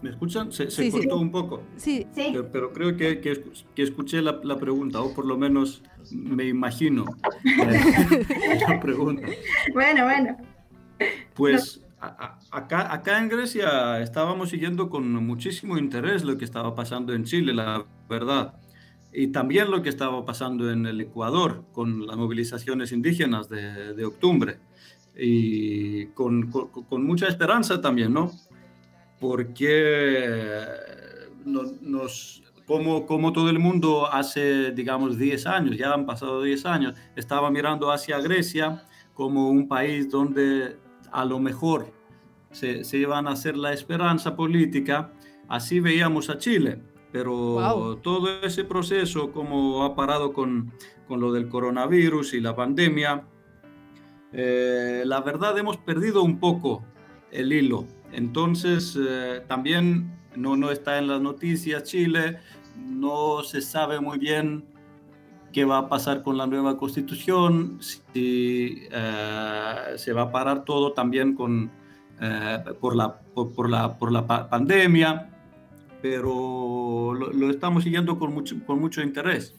[0.00, 0.52] ¿Me escuchan?
[0.52, 1.62] Se, cortó un poco.
[1.76, 2.34] Sí, sí.
[2.52, 7.04] Pero, creo que, que, escuché la, la, pregunta, o por lo menos me imagino.
[9.72, 10.36] Bueno, bueno.
[11.34, 11.80] Pues
[12.50, 17.52] acá, acá en Grecia estábamos siguiendo con muchísimo interés lo que estaba pasando en Chile,
[17.52, 18.54] la verdad.
[19.12, 24.04] Y también lo que estaba pasando en el Ecuador con las movilizaciones indígenas de, de
[24.04, 24.58] octubre.
[25.16, 28.32] Y con, con, con mucha esperanza también, ¿no?
[29.20, 30.64] porque
[31.44, 36.94] nos, como, como todo el mundo hace, digamos, 10 años, ya han pasado 10 años,
[37.16, 40.76] estaba mirando hacia Grecia como un país donde
[41.10, 41.90] a lo mejor
[42.50, 45.10] se, se iban a hacer la esperanza política,
[45.48, 50.70] así veíamos a Chile, pero todo ese proceso, como ha parado con,
[51.08, 53.24] con lo del coronavirus y la pandemia,
[54.34, 56.84] eh, la verdad hemos perdido un poco
[57.30, 57.86] el hilo.
[58.12, 62.38] Entonces, eh, también no, no está en las noticias Chile,
[62.78, 64.64] no se sabe muy bien
[65.52, 70.92] qué va a pasar con la nueva constitución, si eh, se va a parar todo
[70.92, 71.70] también con,
[72.20, 75.30] eh, por, la, por, la, por la pandemia,
[76.02, 79.54] pero lo, lo, estamos siguiendo con mucho, con mucho interés.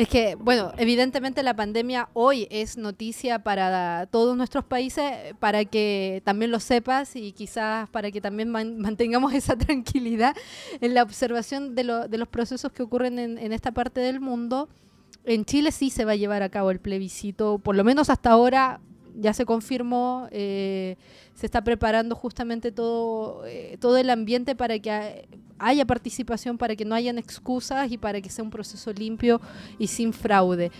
[0.00, 6.22] Es que, bueno, evidentemente la pandemia hoy es noticia para todos nuestros países, para que
[6.24, 10.34] también lo sepas y quizás para que también mantengamos esa tranquilidad
[10.80, 14.20] en la observación de, lo, de los procesos que ocurren en, en, esta parte del
[14.20, 14.70] mundo.
[15.26, 18.30] En Chile sí se va a llevar a cabo el plebiscito, por lo menos hasta
[18.30, 18.80] ahora
[19.16, 20.96] ya se confirmó, eh,
[21.40, 25.26] se está preparando justamente todo, eh, todo el ambiente para que
[25.58, 29.40] haya participación, para que no hayan excusas y para que sea un proceso limpio
[29.78, 30.70] y sin fraude.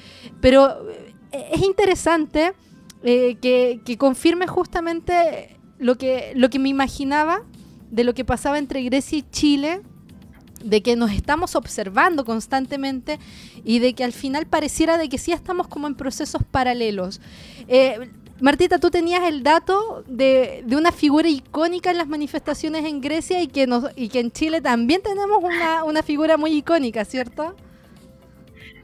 [0.43, 0.87] Pero
[1.33, 2.53] eh, es interesante
[3.03, 7.43] que, que, confirme justamente lo que, lo que me imaginaba
[7.91, 9.81] de lo que pasaba entre Grecia y Chile
[10.63, 13.19] de que nos estamos observando constantemente
[13.65, 17.23] y de que al final pareciera de que sí estamos como en procesos paralelos.
[17.67, 23.43] Eh, Martita, tú tenías el dato de, una figura icónica en las manifestaciones en Grecia
[23.43, 27.55] y que, nos, y que en Chile también tenemos una, figura muy icónica, ¿cierto?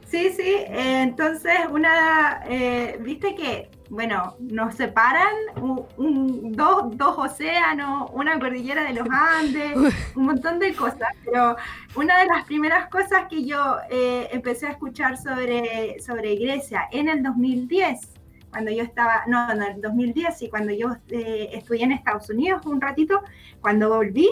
[0.07, 0.43] Sí, sí.
[0.43, 8.83] Eh, entonces, una, eh, viste que, bueno, nos separan un, dos, dos, océanos, una cordillera
[8.83, 9.75] de los Andes,
[10.15, 11.09] un montón de cosas.
[11.25, 11.57] Pero
[11.95, 17.09] una de las primeras cosas que yo eh, empecé a escuchar sobre, sobre Grecia en
[17.09, 18.16] el 2010
[18.49, 22.65] cuando yo estaba, no, en el 2010, y cuando yo eh, estudié en Estados Unidos
[22.65, 23.21] un ratito,
[23.61, 24.29] cuando volví,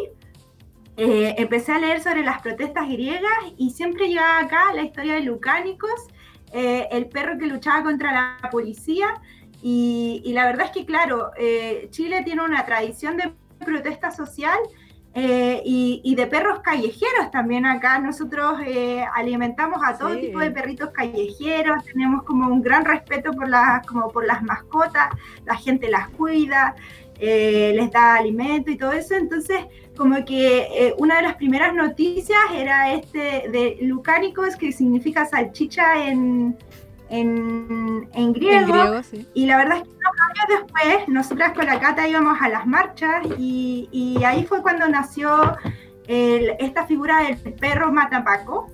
[0.97, 5.21] eh, empecé a leer sobre las protestas griegas y siempre llegaba acá la historia de
[5.21, 6.07] Lucánicos,
[6.53, 9.07] eh, el perro que luchaba contra la policía.
[9.61, 11.31] Y, y la verdad es que, claro,
[11.89, 13.33] Chile tiene una tradición de
[13.65, 14.59] protesta social
[15.17, 17.99] eh, y, de perros callejeros también acá.
[17.99, 23.47] Nosotros eh, alimentamos a todo tipo de perritos callejeros, tenemos como un gran respeto por
[23.47, 25.09] las, como por las mascotas,
[25.45, 26.75] la gente las cuida.
[27.19, 29.15] eh, les da alimento y todo eso.
[29.15, 35.25] Entonces, como que eh, una de las primeras noticias era este de lucánicos, que significa
[35.25, 36.57] salchicha en,
[37.09, 39.01] en, griego.
[39.33, 42.65] Y la verdad es que unos años después, nosotras con la Cata íbamos a las
[42.65, 45.57] marchas y, y ahí fue cuando nació
[46.07, 48.67] esta figura del perro matapaco,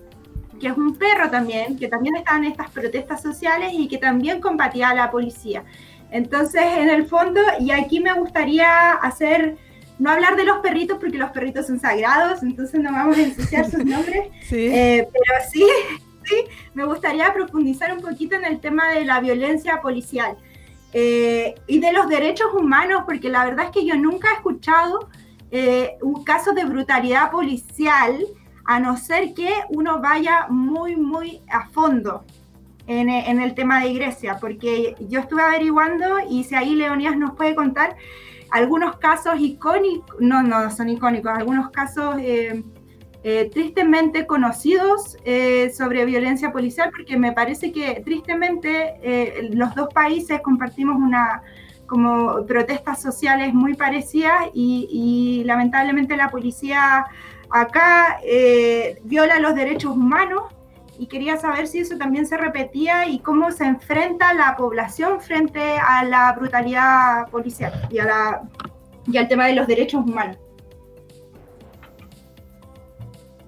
[0.59, 4.41] que es un perro también, que también estaba en estas protestas sociales y que también
[4.41, 5.63] combatía a la policía.
[6.11, 9.57] Entonces, en el fondo, y aquí me gustaría hacer,
[9.97, 13.69] no hablar de los perritos porque los perritos son sagrados, entonces no vamos a ensuciar
[13.69, 15.65] sus nombres, eh, pero sí,
[16.23, 20.37] sí, me gustaría profundizar un poquito en el tema de la violencia policial
[20.93, 25.09] eh, y de los derechos humanos, porque la verdad es que yo nunca he escuchado
[25.51, 28.25] eh, un caso de brutalidad policial,
[28.65, 32.23] a no ser que uno vaya muy, muy a fondo
[32.87, 37.55] en, el tema de Grecia, porque yo estuve averiguando y si ahí Leonidas nos puede
[37.55, 37.95] contar
[38.49, 42.63] algunos casos icónicos, no, no son icónicos, algunos casos eh,
[43.23, 50.41] eh, tristemente conocidos eh, sobre violencia policial, porque me parece que tristemente los dos países
[50.41, 51.43] compartimos una
[51.85, 57.05] como protestas sociales muy parecidas y, lamentablemente la policía
[57.49, 58.19] acá
[59.03, 60.43] viola los derechos humanos
[60.97, 65.77] y quería saber si eso también se repetía y cómo se enfrenta la población frente
[65.79, 70.37] a la brutalidad policial y al tema de los derechos humanos.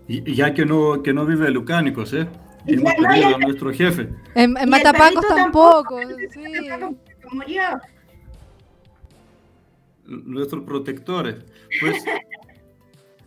[0.07, 2.27] Y, ya que no, que no vive Lucánicos, ¿eh?
[2.65, 4.09] hemos perdido a nuestro jefe.
[4.35, 5.99] En, Matapacos tampoco.
[7.31, 7.63] Murió.
[10.05, 11.37] Nuestros protectores.
[11.79, 12.03] Pues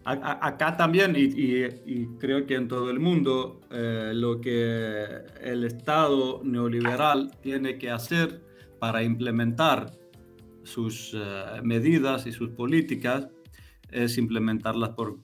[0.05, 5.05] acá también, y, creo que en todo el mundo, eh, lo que
[5.43, 8.41] el Estado neoliberal tiene que hacer
[8.79, 9.91] para implementar
[10.62, 13.29] sus eh, medidas y sus políticas
[13.91, 15.19] es implementarlas por,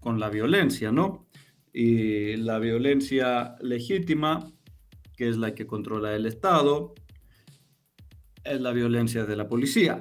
[0.00, 1.26] con la violencia, ¿no?
[1.72, 4.50] Y la violencia legítima,
[5.16, 6.94] que es la que controla el Estado,
[8.44, 10.00] es la violencia de la policía.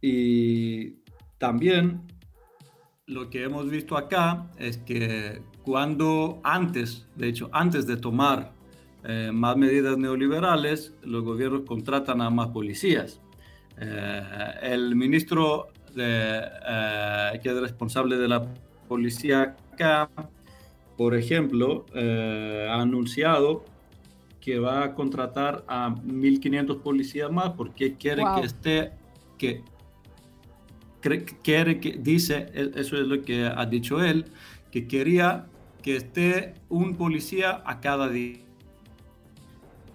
[0.00, 0.98] Y
[1.38, 2.02] también
[3.06, 8.52] lo que hemos visto acá es que cuando antes, de hecho, antes de tomar
[9.04, 13.20] eh, más medidas neoliberales, los gobiernos contratan a más policías.
[13.80, 14.22] Eh,
[14.62, 18.46] el ministro eh, que es responsable de la
[18.88, 20.10] policía acá,
[20.96, 23.64] por ejemplo, ha anunciado
[24.40, 28.92] que va a contratar a 1.500 policías más porque quiere que esté,
[29.36, 29.62] que
[31.42, 34.26] quiere que, dice, e, eso es lo que ha dicho él,
[34.70, 35.46] que quería
[35.82, 38.38] que esté un policía a cada día.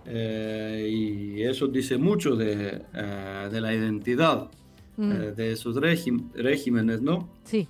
[0.06, 4.52] Eh, y eso dice mucho de, eh, de la identidad
[4.98, 5.12] mm.
[5.12, 7.30] eh, de esos regímenes, ¿no?
[7.46, 7.68] Sí.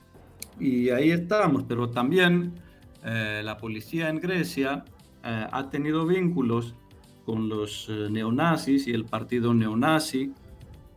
[0.59, 2.53] Y ahí estamos, pero también
[3.03, 4.85] la policía en Grecia
[5.23, 6.75] ha tenido vínculos
[7.25, 10.31] con los neonazis y el partido neonazi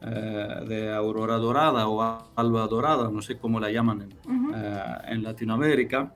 [0.02, 2.02] eh, de aurora dorada o
[2.36, 6.12] alba dorada, no sé cómo la llaman en, eh, Latinoamérica,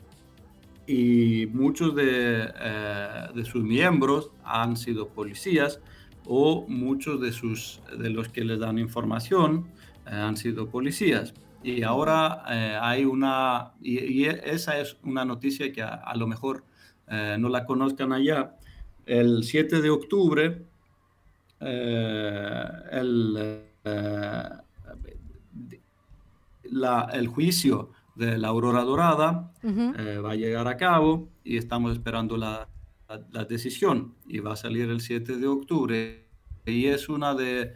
[0.87, 5.81] y muchos de, eh, de, sus miembros han sido policías
[6.27, 9.67] o muchos de, sus, de los que les dan información
[10.05, 11.33] han sido policías.
[11.63, 12.45] Y ahora
[12.83, 16.65] hay una, y, esa es una noticia que a, lo mejor
[17.09, 18.57] no la conozcan allá,
[19.07, 20.63] el 7 de octubre,
[21.61, 24.49] el eh,
[27.13, 32.37] el juicio de la aurora dorada eh, va a llegar a cabo y estamos esperando
[32.37, 32.69] la,
[33.49, 34.15] decisión.
[34.29, 36.29] Y va a salir el 7 de octubre
[36.65, 37.75] y es una de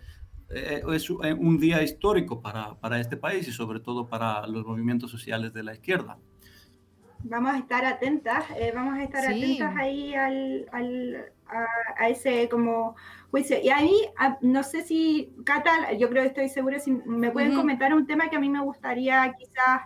[0.50, 5.10] eh, es un día histórico para, para, este país y sobre todo para los movimientos
[5.10, 6.18] sociales de la izquierda.
[7.26, 11.32] Vamos a estar atentas, vamos a estar atentas ahí al, al,
[11.96, 12.96] a, ese como
[13.30, 13.56] juicio.
[13.62, 13.94] Y ahí,
[14.40, 18.28] no sé si, Cata, yo creo que estoy segura, si me pueden comentar un tema
[18.28, 19.82] que a mí me gustaría quizás,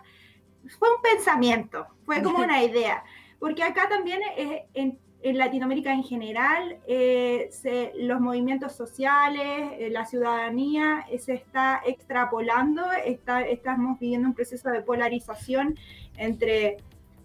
[0.77, 3.03] fue un pensamiento, fue como una idea,
[3.39, 7.49] porque acá también eh, en, Latinoamérica en general, eh,
[7.97, 15.77] los movimientos sociales, eh, la ciudadanía se está extrapolando, estamos viviendo un proceso de polarización
[16.17, 16.77] entre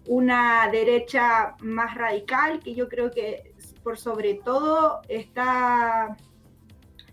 [0.07, 6.17] una derecha más radical, que yo creo que por sobre todo está,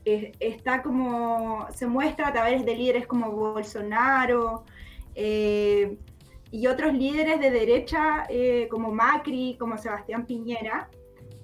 [0.05, 4.65] está como, se muestra a través de líderes como Bolsonaro
[5.15, 5.97] eh,
[6.53, 10.91] y otros líderes de derecha eh, como Macri, como Sebastián Piñera.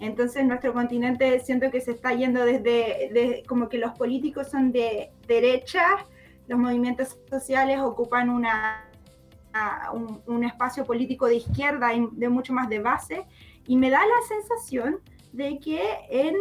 [0.01, 5.11] Entonces nuestro continente siento que se está yendo desde, como que los políticos son de
[5.27, 5.83] derecha,
[6.47, 8.89] los movimientos sociales ocupan una,
[10.27, 13.25] un, espacio político de izquierda y de mucho más de base,
[13.67, 15.01] y me da la sensación
[15.33, 16.37] de que en,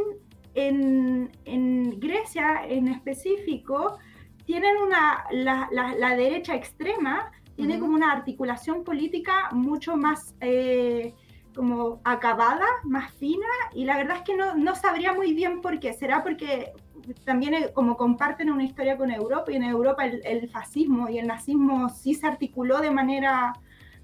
[0.53, 3.97] en, en Grecia en específico
[4.45, 11.13] tienen una, la, la, derecha extrema tiene como una articulación política mucho más eh,
[11.53, 15.79] como acabada, más fina, y la verdad es que no, no sabría muy bien por
[15.79, 15.91] qué.
[15.91, 16.71] ¿Será porque
[17.25, 21.27] también eh, como comparten una historia con Europa y en Europa el, fascismo y el
[21.27, 23.53] nazismo sí se articuló de manera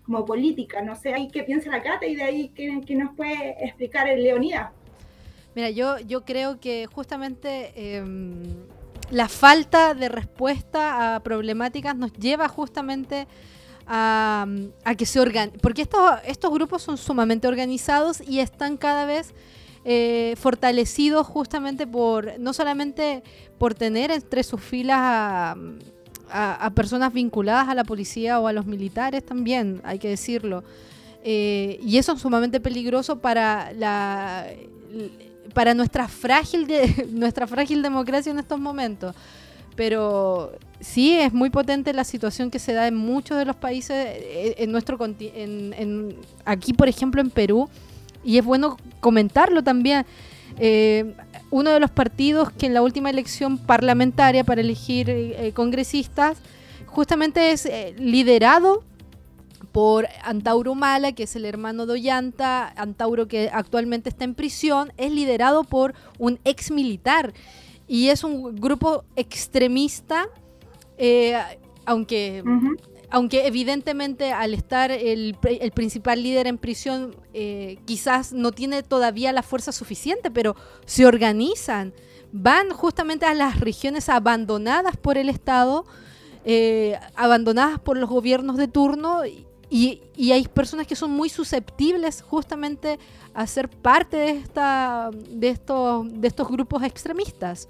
[0.04, 0.82] como política.
[0.82, 4.24] No sé ahí qué piensa la Cata y de ahí qué, nos puede explicar el
[4.24, 4.72] Leonidas.
[5.56, 8.44] Mira, yo, yo creo que justamente em,
[9.12, 13.28] la falta de respuesta a problemáticas nos lleva justamente
[13.86, 14.46] a,
[14.98, 15.60] que se organicen.
[15.60, 19.34] Porque estos, estos grupos son sumamente organizados y están cada vez
[19.86, 23.24] eh, fortalecidos justamente por, no solamente
[23.58, 29.24] por tener entre sus filas a, personas vinculadas a la policía o a los militares
[29.26, 30.64] también, hay que decirlo.
[31.24, 34.48] Eh, y eso es sumamente peligroso para la
[35.54, 39.16] para nuestra frágil de, nuestra frágil democracia en estos momentos
[39.76, 43.96] pero sí es muy potente la situación que se da en muchos de los países,
[43.96, 47.70] eh, en nuestro en, aquí por ejemplo en Perú,
[48.24, 50.06] y es bueno comentarlo también.
[50.60, 51.16] Eh,
[51.50, 56.38] uno de los partidos que en la última elección parlamentaria para elegir eh, congresistas
[56.86, 58.84] justamente es liderado
[59.72, 64.92] por Antauro Mala, que es el hermano de Ollanta, Antauro que actualmente está en prisión,
[64.98, 67.34] es liderado por un ex militar.
[67.88, 70.28] Y es un grupo extremista,
[70.98, 71.38] eh,
[71.86, 72.44] aunque,
[73.10, 75.38] aunque evidentemente al estar el,
[75.74, 80.56] principal líder en prisión eh, quizás no tiene todavía la fuerza suficiente, pero
[80.86, 81.94] se organizan,
[82.32, 85.86] van justamente a las regiones abandonadas por el Estado,
[86.46, 89.46] eh, abandonadas por los gobiernos de turno y,
[90.32, 93.00] hay personas que son muy susceptibles justamente
[93.34, 97.68] a ser parte de, esta, de, estos, de estos grupos extremistas.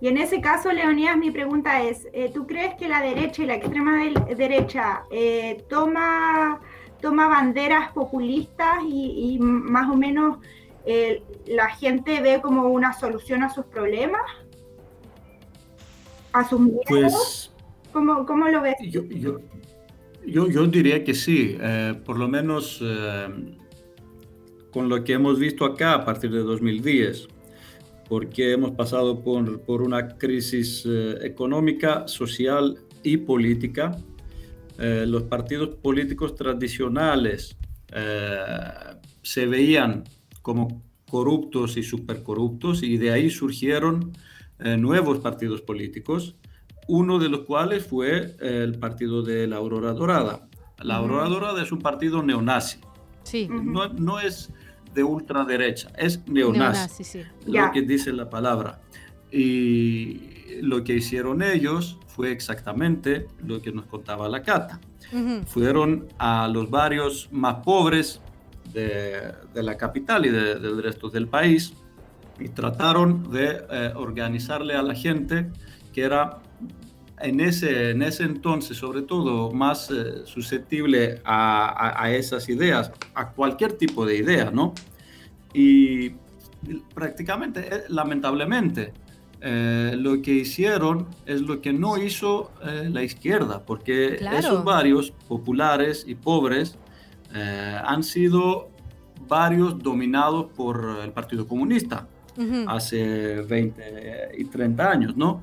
[0.00, 3.46] Y en ese caso, Leonidas, mi pregunta es, eh, ¿tú crees que la derecha y
[3.46, 4.02] la extrema
[4.34, 6.60] derecha eh, toma,
[7.02, 10.38] toma banderas populistas y, más o menos
[10.86, 14.22] eh, la gente ve como una solución a sus problemas?
[16.32, 16.84] ¿A sus miedos?
[16.88, 17.52] Pues,
[17.92, 18.76] ¿Cómo, ¿Cómo, lo ves?
[18.88, 19.38] Yo, yo,
[20.26, 21.56] yo, diría que sí,
[22.04, 22.82] por lo menos
[24.70, 27.28] con lo que hemos visto acá a partir de 2010
[28.10, 33.96] porque hemos pasado por, por una crisis eh, económica, social y política.
[34.80, 37.56] Eh, los partidos políticos tradicionales
[37.92, 38.26] eh,
[39.22, 40.02] se veían
[40.42, 44.12] como corruptos y supercorruptos y de ahí surgieron
[44.58, 46.36] nuevos partidos políticos,
[46.90, 50.48] uno de los cuales fue el partido de la Aurora Dorada.
[50.78, 52.80] La Aurora Dorada es un partido neonazi.
[53.22, 53.48] Sí.
[53.48, 54.52] No, no es
[54.92, 58.80] de ultraderecha, es neonazi, lo que dice la palabra.
[59.30, 64.80] Y lo que hicieron ellos fue exactamente lo que nos contaba la Cata.
[65.46, 68.20] Fueron a los barrios más pobres
[68.72, 71.72] de, la capital y del resto del país
[72.40, 75.50] y trataron de eh, organizarle a la gente
[75.92, 76.40] que era
[77.20, 83.30] en ese, en ese entonces, sobre todo, más eh, susceptible a, a, esas ideas, a
[83.30, 84.74] cualquier tipo de idea, ¿no?
[85.52, 86.10] Y
[86.94, 88.92] prácticamente, eh, lamentablemente,
[89.40, 96.04] eh, lo que hicieron es lo que no hizo la izquierda, porque esos barrios populares
[96.06, 96.76] y pobres
[97.32, 98.68] han sido
[99.26, 102.06] varios dominados por el Partido Comunista
[102.66, 105.40] hace 20 y 30 años, ¿no?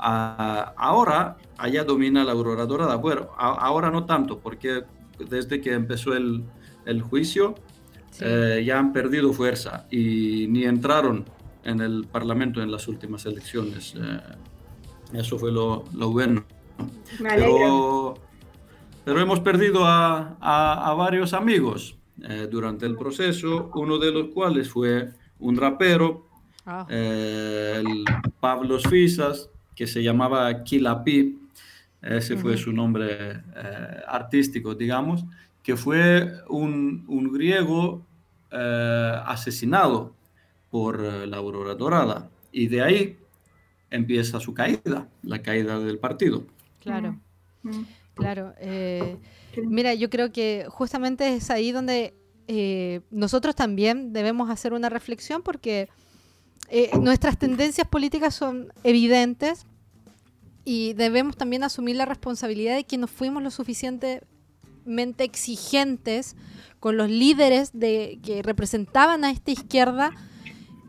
[0.00, 2.96] Ahora allá domina la aurora dorada.
[2.96, 4.84] Bueno, ahora no tanto, porque
[5.18, 6.44] desde que empezó el,
[6.86, 7.54] el juicio
[8.20, 11.24] eh, ya han perdido fuerza y ni entraron
[11.64, 13.94] en el Parlamento en las últimas elecciones.
[13.96, 16.44] Eh, eso fue lo, lo bueno.
[17.18, 18.14] Pero,
[19.04, 24.70] pero, hemos perdido a, a, varios amigos eh, durante el proceso, uno de los cuales
[24.70, 26.26] fue un rapero,
[26.64, 26.86] ah.
[26.88, 28.04] el
[28.40, 29.50] Pablo Fisas,
[29.80, 31.38] que se llamaba Kilapi,
[32.02, 35.24] ese fue su nombre eh, artístico, digamos,
[35.62, 38.04] que fue un, un griego
[38.50, 40.12] eh, asesinado
[40.70, 42.28] por eh, la aurora dorada.
[42.52, 43.16] Y de ahí
[43.90, 46.44] empieza su caída, la caída del partido.
[46.80, 47.18] Claro,
[48.12, 48.52] claro.
[49.66, 52.12] mira, yo creo que justamente es ahí donde
[53.10, 55.88] nosotros también debemos hacer una reflexión porque
[57.00, 59.64] nuestras tendencias políticas son evidentes,
[60.64, 66.36] y debemos también asumir la responsabilidad de que no fuimos lo suficientemente exigentes
[66.78, 70.12] con los líderes de, que representaban a esta izquierda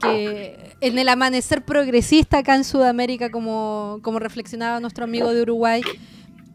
[0.02, 5.84] que en el amanecer progresista acá en Sudamérica, como, como reflexionaba nuestro amigo de Uruguay,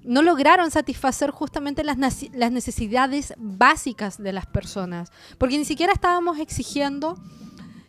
[0.02, 1.98] no lograron satisfacer justamente las,
[2.32, 7.16] las necesidades básicas de las personas, porque ni siquiera estábamos exigiendo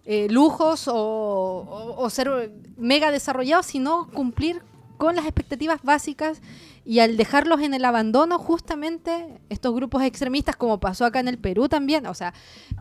[0.05, 4.61] eh, lujos o, o, ser mega desarrollados, sino cumplir
[4.97, 6.41] con las expectativas básicas
[6.85, 11.37] y al dejarlos en el abandono justamente estos grupos extremistas como pasó acá en el
[11.37, 12.33] Perú también, o sea,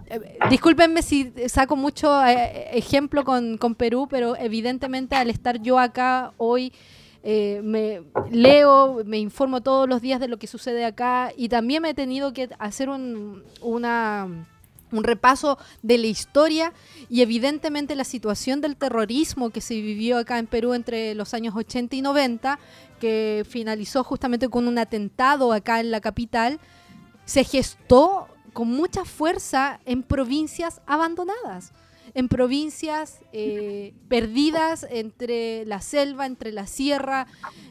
[0.07, 5.79] eh, discúlpenme si saco mucho eh, ejemplo con, con, Perú, pero evidentemente al estar yo
[5.79, 6.73] acá hoy
[7.23, 11.83] eh, me leo, me informo todos los días de lo que sucede acá y también
[11.83, 14.47] me he tenido que hacer un, una
[14.93, 16.73] un repaso de la historia
[17.09, 21.55] y evidentemente la situación del terrorismo que se vivió acá en Perú entre los años
[21.57, 22.59] 80 y 90,
[23.01, 26.61] que finalizó justamente con un atentado acá en la capital,
[27.25, 31.73] se gestó con mucha fuerza en provincias abandonadas,
[32.15, 37.27] en provincias eh, perdidas entre la selva, entre la sierra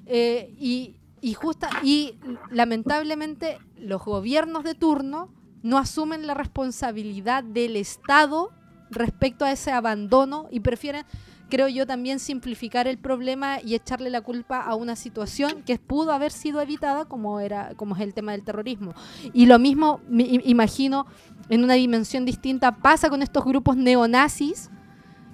[0.05, 2.19] eh, y, y, justa, y
[2.51, 5.29] lamentablemente los gobiernos de turno
[5.65, 8.51] no asumen la responsabilidad del Estado
[8.91, 11.05] respecto a ese abandono y prefieren,
[11.49, 16.11] creo yo, también simplificar el problema y echarle la culpa a una situación que pudo
[16.11, 18.93] haber sido evitada como era como es el tema del terrorismo.
[19.33, 21.07] Y lo mismo me imagino
[21.49, 24.69] en una dimensión distinta pasa con estos grupos neonazis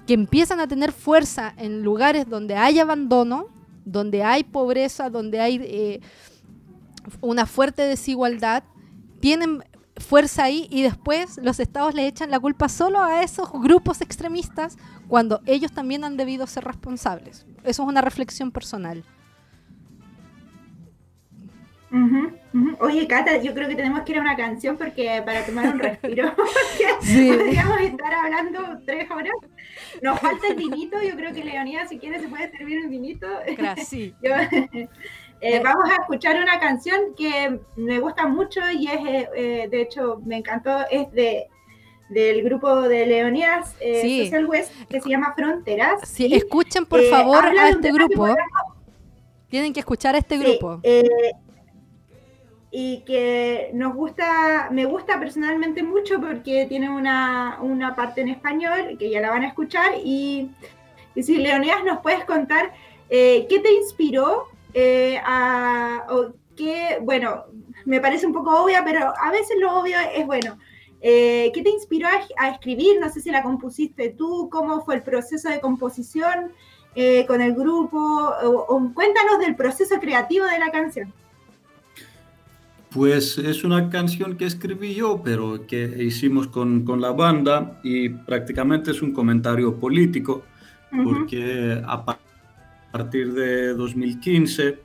[0.07, 3.47] que empiezan a tener fuerza en lugares donde hay abandono,
[3.83, 5.99] donde hay pobreza, donde hay eh,
[7.19, 8.63] una fuerte desigualdad,
[9.19, 9.61] tienen
[9.97, 14.77] fuerza ahí y después los estados le echan la culpa solo a esos grupos extremistas
[15.07, 17.45] cuando ellos también han debido ser responsables.
[17.63, 19.03] Eso es una reflexión personal.
[22.79, 25.79] Oye, Cata, yo creo que tenemos que ir a una canción porque para tomar un
[25.79, 26.33] respiro,
[26.99, 29.33] podríamos estar hablando tres horas.
[30.01, 33.27] Nos falta el vinito, yo creo que Leonía, si quiere, se puede servir un vinito.
[33.57, 34.13] Gracias.
[35.43, 39.81] Eh, vamos a escuchar una canción que me gusta mucho y es, eh, eh, de
[39.81, 41.47] hecho, me encantó, es de
[42.09, 46.01] del grupo de Leonías Social West, que se llama Fronteras.
[46.09, 48.35] Sí, escuchen por favor a este grupo.
[49.47, 50.81] Tienen que escuchar a este grupo.
[52.69, 58.97] y que nos gusta, me gusta personalmente mucho porque tiene una, una parte en español
[58.99, 59.93] que ya la van a escuchar.
[60.03, 60.51] Y,
[61.15, 62.73] y si Leonías nos puedes contar
[63.09, 66.05] qué te inspiró eh, a,
[66.55, 67.45] que, bueno,
[67.85, 70.57] me parece un poco obvia, pero a veces lo obvio es bueno.
[71.01, 72.07] Eh, ¿Qué te inspiró
[72.37, 72.99] a, escribir?
[72.99, 76.51] No sé si la compusiste tú, cómo fue el proceso de composición
[76.93, 81.11] eh, con el grupo, o, cuéntanos del proceso creativo de la canción.
[82.91, 88.09] Pues es una canción que escribí yo, pero que hicimos con, con la banda y
[88.09, 90.43] prácticamente es un comentario político,
[91.03, 92.03] porque a
[92.91, 94.79] partir de 2015.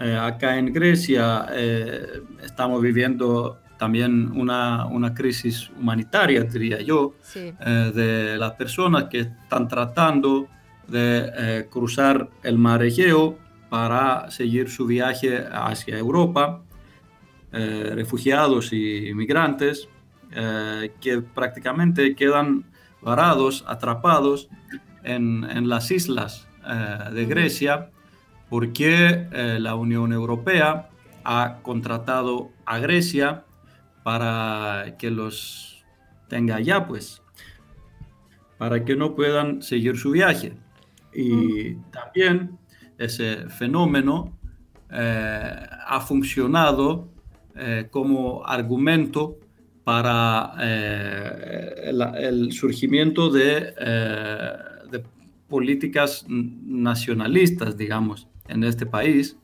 [0.00, 7.92] Eh, acá en Grecia eh, estamos viviendo también una, una, crisis humanitaria, diría yo, eh,
[7.94, 10.48] de las personas que están tratando
[10.88, 13.38] de cruzar el mar Egeo
[13.68, 16.62] para seguir su viaje hacia Europa,
[17.52, 19.86] refugiados y migrantes
[20.30, 22.64] que prácticamente quedan
[23.02, 24.48] varados, atrapados
[25.04, 27.90] en, en las islas eh, de Grecia
[28.50, 30.90] porque eh, la Unión Europea
[31.24, 33.44] ha contratado a Grecia
[34.02, 35.82] para que los
[36.28, 37.22] tenga allá, pues,
[38.58, 40.52] para que no puedan seguir su viaje.
[41.14, 42.58] Y también
[42.98, 44.38] ese fenómeno
[44.90, 47.08] eh, ha funcionado
[47.90, 49.36] como argumento
[49.82, 50.54] para
[51.82, 53.74] el, surgimiento de
[55.48, 59.36] políticas nacionalistas, digamos, en este país.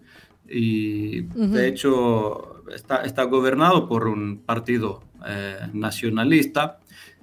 [0.48, 6.80] Y de hecho está, está, gobernado por un partido eh, nacionalista.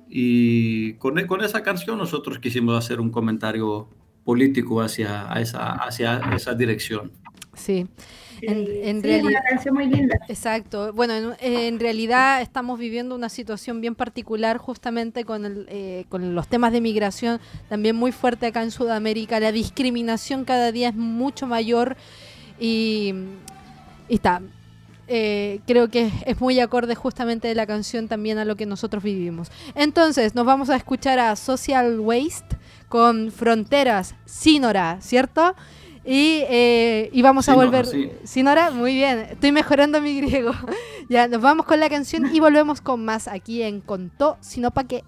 [0.10, 3.88] Y con, con, esa canción nosotros quisimos hacer un comentario
[4.26, 7.12] político hacia, esa, hacia esa dirección.
[7.54, 7.88] Sí.
[8.42, 10.18] En, realidad, una canción muy linda.
[10.28, 10.94] Exacto.
[10.94, 16.72] Bueno, en, realidad estamos viviendo una situación bien particular justamente con, eh, con los temas
[16.72, 17.40] de migración,
[17.70, 19.40] también muy fuerte acá en Sudamérica.
[19.40, 21.98] La discriminación cada día es mucho mayor
[22.60, 23.14] y,
[24.08, 24.42] está.
[25.08, 29.04] Eh, creo que es muy acorde justamente de la canción también a lo que nosotros
[29.04, 29.52] vivimos.
[29.76, 32.56] Entonces, nos vamos a escuchar a Social Waste
[32.88, 35.56] con Fronteras Sinora, ¿cierto?
[36.04, 37.86] Y, eh, y vamos a volver.
[38.24, 39.20] Sin hora, muy bien.
[39.20, 40.52] Estoy mejorando mi griego.
[41.10, 44.86] ya, nos vamos con la canción y volvemos con más aquí en Contó, sino pa'
[44.86, 45.04] qué.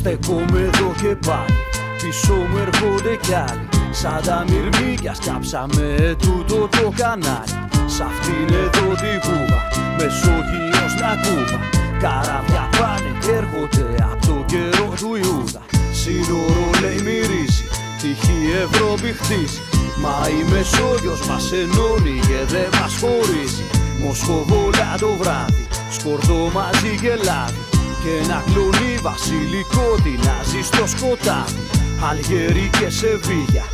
[0.00, 1.58] Στεκόμαι εδώ και πάλι.
[2.02, 3.68] Πίσω μου έρχονται κι άλλοι.
[3.90, 7.54] Σαν τα μυρμήκια σκάψαμε τούτο το κανάλι.
[7.94, 9.60] Σ' αυτήν εδώ τη βούβα
[9.96, 11.60] Μεσόγειος να κούβα.
[12.02, 15.62] Καράβια πάνε και έρχονται από το καιρό του Ιούδα.
[16.00, 17.64] Σύνορο λέει μυρίζει
[18.00, 19.60] Τυχή Ευρώπη χτίζει.
[20.02, 23.64] Μα η Μεσόγειος μας ενώνει και δεν μας χωρίζει.
[24.02, 27.69] Μοσχοβόλα το βράδυ Σκορδό μαζί και λάδι
[28.02, 31.70] και ένα κλονί βασιλικό τεινάζει στο σκοτάδι
[32.08, 33.64] Αλγερί και Σεβίγια,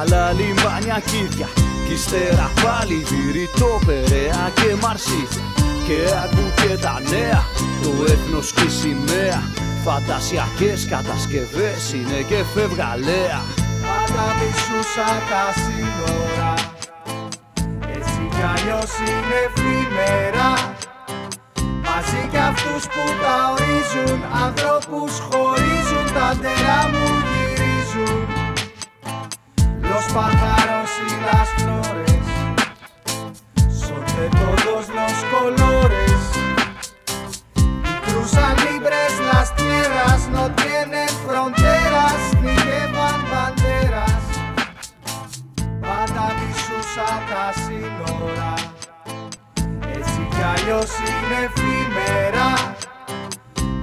[0.00, 1.48] άλλα λιμάνια κίδια.
[1.86, 5.44] Κι ύστερα πάλι βηρητό Περαία και Μαρσίδια.
[5.86, 7.42] Και ακού και τα νέα,
[7.82, 9.42] το έθνος και η σημαία.
[9.84, 13.40] Φαντασιακές κατασκευές είναι και φευγαλέα.
[13.84, 16.54] Πάντα μισούσα τα σύνορα.
[17.96, 20.74] Έτσι κι αλλιώς είναι εφημερά
[22.04, 28.26] μαζί κι αυτούς που τα ορίζουν Ανθρώπους χωρίζουν, τα ντερά μου γυρίζουν.
[29.88, 32.28] Λος παχαρός ή λας φλόρες
[33.80, 36.24] Σότε τόντος λος κολόρες
[38.06, 42.22] Τρούσα λίμπρες λας τιέρας Νο τιένε φροντέρας
[45.80, 48.63] Πάντα μισούσα τα σύνορα
[50.52, 52.52] αλλιώς είναι εφημερά.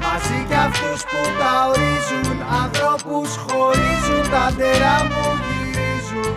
[0.04, 6.36] Μαζί κι αυτούς που τα ορίζουν Ανθρώπους χωρίζουν Τα τερά μου γυρίζουν.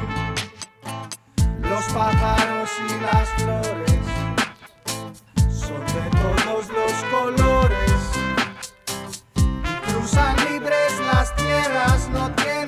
[1.71, 4.05] Los pájaros y las flores
[5.63, 8.01] Son de todos los colores
[9.73, 12.64] Y cruzan libres las tierras No tienen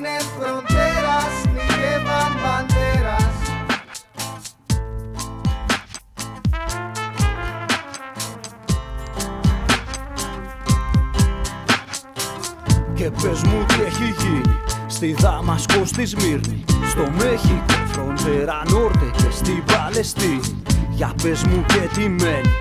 [13.23, 14.57] πες μου τι έχει γίνει.
[14.87, 20.63] Στη Δαμασκό, στη Σμύρνη Στο Μέχικο, φροντέρα Νόρτε και στη Παλαιστίνη.
[20.91, 22.55] Για πες μου και τι μένει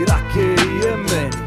[0.00, 1.42] Ιράκ και η Εμένη.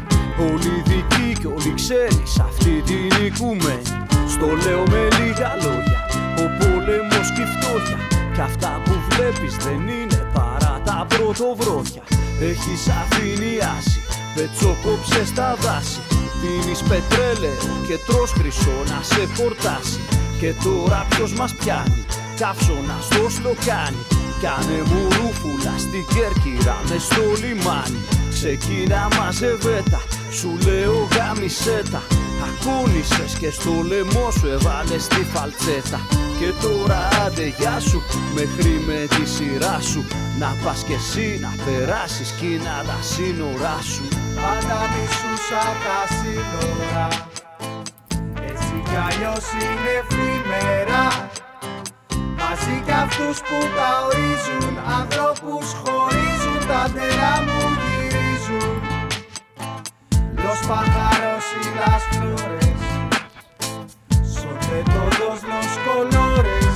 [0.48, 3.88] Όλοι δικοί και όλοι ξένοι Σ' αυτή την οικουμένη.
[4.34, 6.00] Στο λέω με λίγα λόγια
[6.42, 7.98] Ο πόλεμος και η φτώχεια.
[8.38, 12.02] Κι αυτά που βλέπεις δεν είναι παρά τα πρωτοβρόχια
[12.40, 14.00] Έχεις αφήνει άση
[14.34, 16.00] Πετσοκόψε στα δάση
[16.40, 20.00] Πίνεις πετρέλαιο και τρως χρυσό να σε φορτάσει.
[20.40, 22.04] Και τώρα ποιος μας πιάνει
[22.40, 24.02] Καύσωνα στο σλοκάνι
[24.42, 28.00] Κάνε μου ρούφουλα στην Κέρκυρα με στο λιμάνι.
[28.30, 32.02] Ξεκίνα μαζεβέτα Σου λέω γάμισέτα
[32.48, 36.00] Ακούνησες και στο λαιμό σου έβαλες τη φαλτσέτα.
[36.38, 38.02] Και τώρα άντε γεια σου
[38.34, 40.04] μέχρι με τη σειρά σου.
[40.38, 47.08] Να πας κι εσύ να περάσεις κίνα τα σύνορά σου Πάντα μισούσα τα σύνορα.
[48.50, 51.06] Έτσι κι αλλιώς είναι εφημερά.
[52.40, 58.78] Μαζί κι αυτούς που τα ορίζουν Ανθρώπους χωρίζουν Τα τερά μου γυρίζουν.
[60.44, 62.80] Los pájaros y las flores
[64.38, 66.74] Son de todos los colores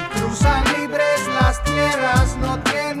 [0.00, 2.91] Y cruzan libres las tierras No tienen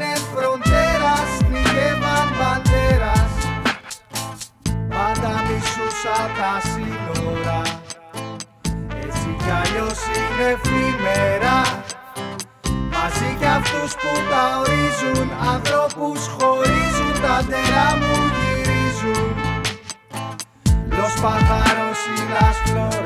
[6.12, 7.62] μισούσα τα σύνορα.
[9.02, 11.60] Έτσι κι αλλιώς είναι εφημερά.
[12.92, 19.34] Μαζί κι αυτούς που τα ορίζουν Ανθρώπους χωρίζουν Τα τερά μου γυρίζουν.
[20.98, 23.01] Los pájaros y las flores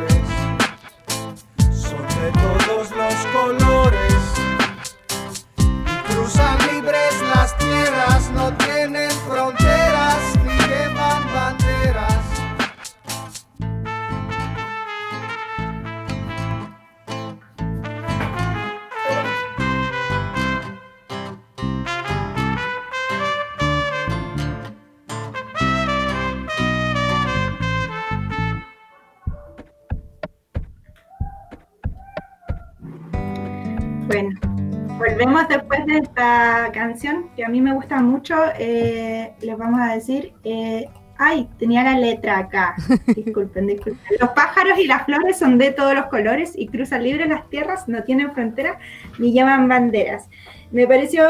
[36.77, 38.37] canción que a mí me gusta mucho.
[38.59, 40.33] Eh, les vamos a decir.
[40.45, 42.75] Eh, ay, tenía la letra acá.
[43.07, 44.01] Disculpen, disculpen.
[44.21, 47.89] Los pájaros y las flores son de todos los colores y cruzan libres las tierras,
[47.89, 48.77] no tienen fronteras
[49.19, 50.29] ni llevan banderas.
[50.71, 51.27] Me pareció,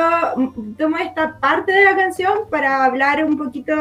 [0.79, 3.75] tomo esta parte de la canción para hablar un poquito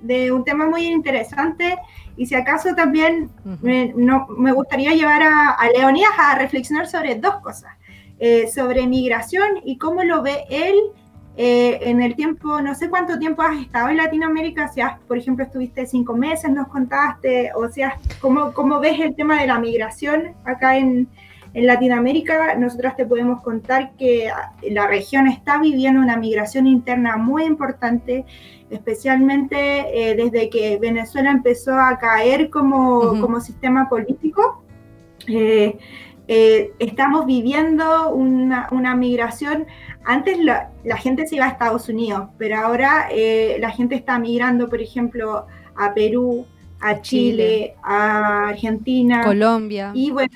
[0.00, 1.76] de un tema muy interesante
[2.16, 7.16] y si acaso también me, no, me gustaría llevar a, a Leonidas a reflexionar sobre
[7.16, 7.72] dos cosas.
[8.22, 10.74] Eh, sobre migración y cómo lo ve él
[11.36, 15.16] eh, en el tiempo, no sé cuánto tiempo has estado en Latinoamérica, si has, por
[15.16, 19.58] ejemplo, estuviste cinco meses, nos contaste, o sea, cómo, cómo ves el tema de la
[19.58, 21.08] migración acá en,
[21.54, 22.54] en Latinoamérica.
[22.56, 24.30] Nosotras te podemos contar que
[24.70, 28.24] la región está viviendo una migración interna muy importante,
[28.70, 34.62] especialmente eh, desde que Venezuela empezó a caer como, como sistema político.
[35.28, 35.78] Eh,
[36.32, 39.66] eh, estamos viviendo una, una migración.
[40.04, 44.16] Antes la, la, gente se iba a Estados Unidos, pero ahora eh, la gente está
[44.20, 46.46] migrando, por ejemplo, a Perú,
[46.78, 47.74] a Chile, Chile.
[47.82, 49.90] a Argentina, Colombia.
[49.92, 50.30] Y bueno,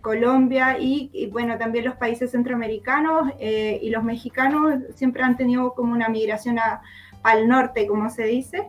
[0.00, 5.74] Colombia y, y, bueno, también los países centroamericanos eh, y los mexicanos siempre han tenido
[5.74, 6.80] como una migración a,
[7.22, 8.68] al norte, como se dice.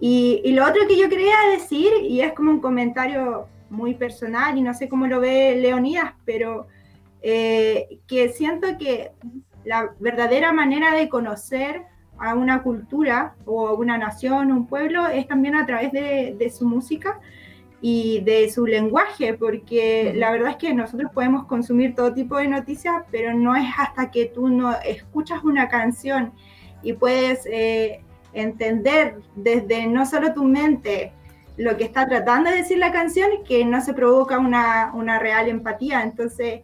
[0.00, 4.58] Y, y, lo otro que yo quería decir, y es como un comentario muy personal
[4.58, 6.66] y no sé cómo lo ve Leonidas, pero
[7.22, 9.12] eh, que siento que
[9.64, 11.84] la verdadera manera de conocer
[12.18, 16.50] a una cultura o a una nación, un pueblo, es también a través de, de
[16.50, 17.18] su música
[17.80, 22.46] y de su lenguaje, porque la verdad es que nosotros podemos consumir todo tipo de
[22.46, 26.32] noticias, pero no es hasta que tú no escuchas una canción
[26.82, 28.02] y puedes eh,
[28.32, 31.12] entender desde no solo tu mente,
[31.60, 35.46] lo que está tratando de decir la canción que no se provoca una, una real
[35.46, 36.02] empatía.
[36.02, 36.62] Entonces,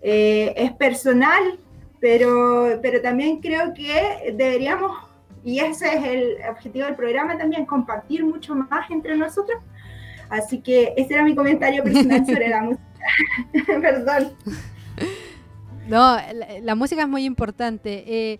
[0.00, 1.58] eh, es personal,
[2.00, 4.96] pero, pero también creo que deberíamos,
[5.44, 9.60] y ese es el objetivo del programa también, compartir mucho más entre nosotros.
[10.30, 12.82] Así que ese era mi comentario personal sobre la música.
[13.80, 14.32] Perdón.
[15.88, 18.04] No, la, la, música es muy importante.
[18.06, 18.38] Eh,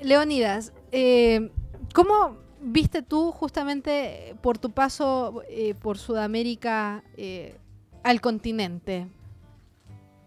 [0.00, 1.50] Leonidas, eh,
[1.92, 7.56] ¿cómo viste tú justamente por tu paso eh, por Sudamérica eh,
[8.02, 9.06] al continente,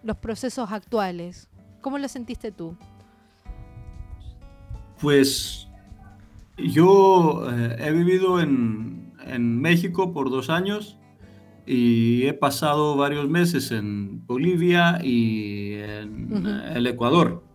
[0.04, 1.50] los procesos actuales?
[1.82, 2.78] ¿Cómo lo sentiste tú?
[5.02, 5.68] Pues
[6.58, 10.98] yo eh, he vivido en, en, México por dos años
[11.66, 16.76] y he pasado varios meses en Bolivia y en uh -huh.
[16.78, 17.47] el Ecuador.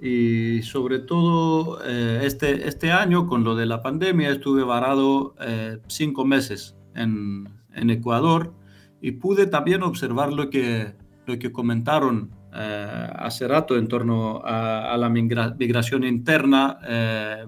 [0.00, 5.78] Y sobre todo eh, este, este año, con lo de la pandemia, estuve varado eh,
[5.86, 8.52] cinco meses en, en, Ecuador
[9.00, 10.94] y pude también observar lo que,
[11.26, 17.44] lo que comentaron eh, hace rato en torno a, la migra migración interna, eh,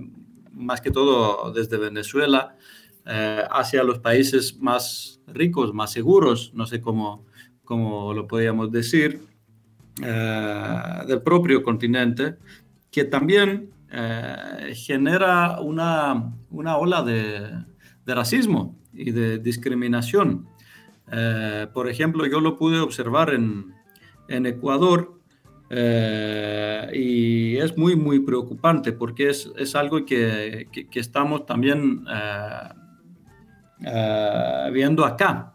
[0.53, 2.57] más que todo desde Venezuela,
[3.07, 7.27] hacia los países más ricos, más seguros, no sé cómo,
[7.63, 9.34] cómo lo podríamos decir
[10.03, 12.35] eh, del propio continente,
[12.91, 17.65] que también eh, genera una, una ola de,
[18.05, 20.49] de, racismo y de discriminación.
[21.13, 23.73] Eh, por ejemplo, yo lo pude observar en,
[24.29, 25.13] en Ecuador
[26.93, 32.05] y es muy, muy preocupante porque es, es algo que, que, que, estamos también
[34.73, 35.53] viendo acá.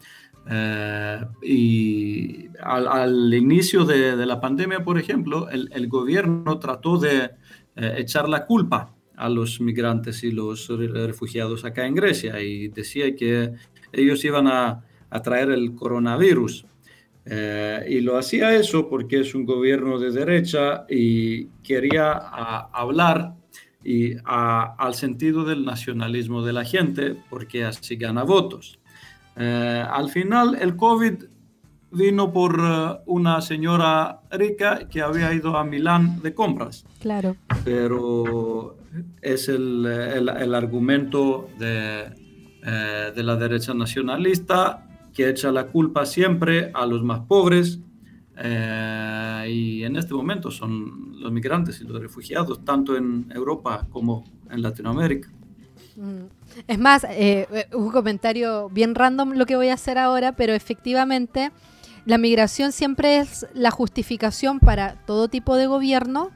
[0.51, 6.97] Eh, y al, al inicio de, de, la pandemia, por ejemplo, el, el gobierno trató
[6.97, 7.31] de
[7.75, 13.15] eh, echar la culpa a los migrantes y los refugiados acá en Grecia y decía
[13.15, 13.51] que
[13.91, 16.65] ellos iban a, a traer el coronavirus.
[17.25, 23.35] Eh, y lo hacía eso porque es un gobierno de derecha y quería a, hablar
[23.83, 28.79] y a, al sentido del nacionalismo de la gente porque así gana votos.
[29.39, 31.23] Eh, al final, el COVID
[31.91, 36.85] vino por uh, una señora rica que había ido a Milán de compras.
[36.99, 37.35] Claro.
[37.63, 38.77] Pero
[39.21, 42.13] es el, el, el argumento de,
[42.63, 47.79] eh, de, la derecha nacionalista que echa la culpa siempre a los más pobres.
[48.41, 54.23] Eh, y en este momento son los migrantes y los refugiados, tanto en Europa como
[54.49, 55.29] en Latinoamérica.
[55.95, 56.38] Mm.
[56.67, 61.51] Es más, eh, un comentario bien random lo que voy a hacer ahora, pero efectivamente
[62.05, 66.31] la migración siempre es la justificación para todo tipo de gobierno,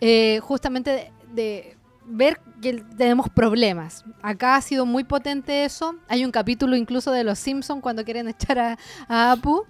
[0.00, 1.76] eh, justamente de, de,
[2.06, 4.04] ver que tenemos problemas.
[4.22, 5.96] Acá ha sido muy potente eso.
[6.08, 8.78] Hay un capítulo incluso de Los Simpsons cuando quieren echar a,
[9.08, 9.64] a Apu.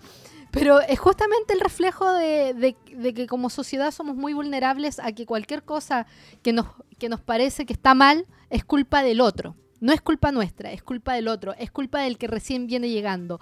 [0.50, 2.76] Pero es justamente el reflejo de,
[3.14, 6.06] que como sociedad somos muy vulnerables a que cualquier cosa
[6.42, 6.66] que nos,
[6.98, 9.56] que nos parece que está mal es culpa del otro.
[9.80, 13.38] No es culpa nuestra, es culpa del otro, es culpa del que recién viene llegando.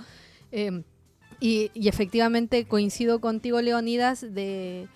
[0.50, 0.82] Em,
[1.40, 4.88] y, efectivamente coincido contigo, Leonidas, de,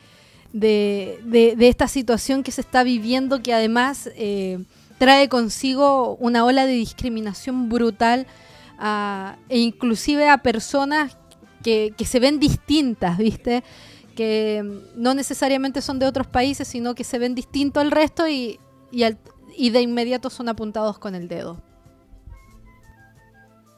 [0.52, 4.58] de, esta situación que se está viviendo, que además eh,
[4.98, 8.26] trae consigo una ola de discriminación brutal
[9.48, 11.16] e inclusive a personas
[11.62, 13.64] que, se ven distintas, ¿viste?
[14.16, 14.64] Que
[14.96, 18.58] no necesariamente son de otros países, sino que se ven distintos al resto y,
[18.90, 19.04] y,
[19.70, 21.60] de inmediato son apuntados con el dedo.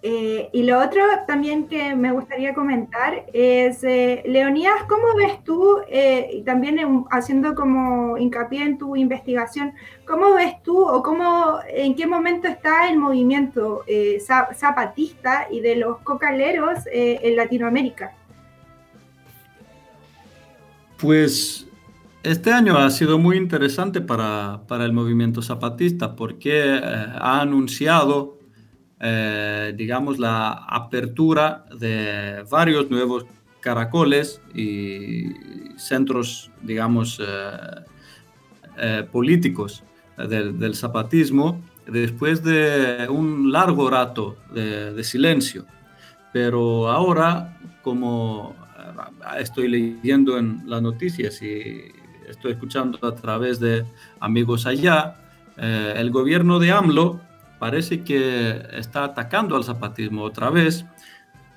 [0.02, 5.76] Eh, y lo otro también que me gustaría comentar es, eh, Leonidas, ¿cómo ves tú,
[5.90, 9.74] eh, y también haciendo como hincapié en tu investigación,
[10.06, 13.84] cómo ves tú o cómo, en qué momento está el movimiento
[14.54, 18.12] zapatista y de los cocaleros en Latinoamérica?
[20.96, 21.66] Pues
[22.22, 28.40] este año ha sido muy interesante para, para el movimiento zapatista porque ha anunciado
[29.02, 33.24] eh, digamos, la apertura de varios nuevos
[33.60, 35.24] caracoles y
[35.76, 37.84] centros, digamos, eh,
[38.76, 39.82] eh, políticos
[40.18, 45.64] del, zapatismo después de un largo rato de, silencio.
[46.30, 48.54] Pero ahora, como
[49.38, 51.90] estoy leyendo en las noticias y
[52.30, 53.84] estoy escuchando a través de
[54.20, 55.16] amigos allá,
[55.56, 57.20] el gobierno de AMLO
[57.60, 60.86] parece que está atacando al zapatismo otra vez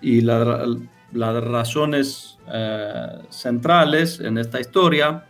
[0.01, 5.25] y las razones eh, centrales en esta historia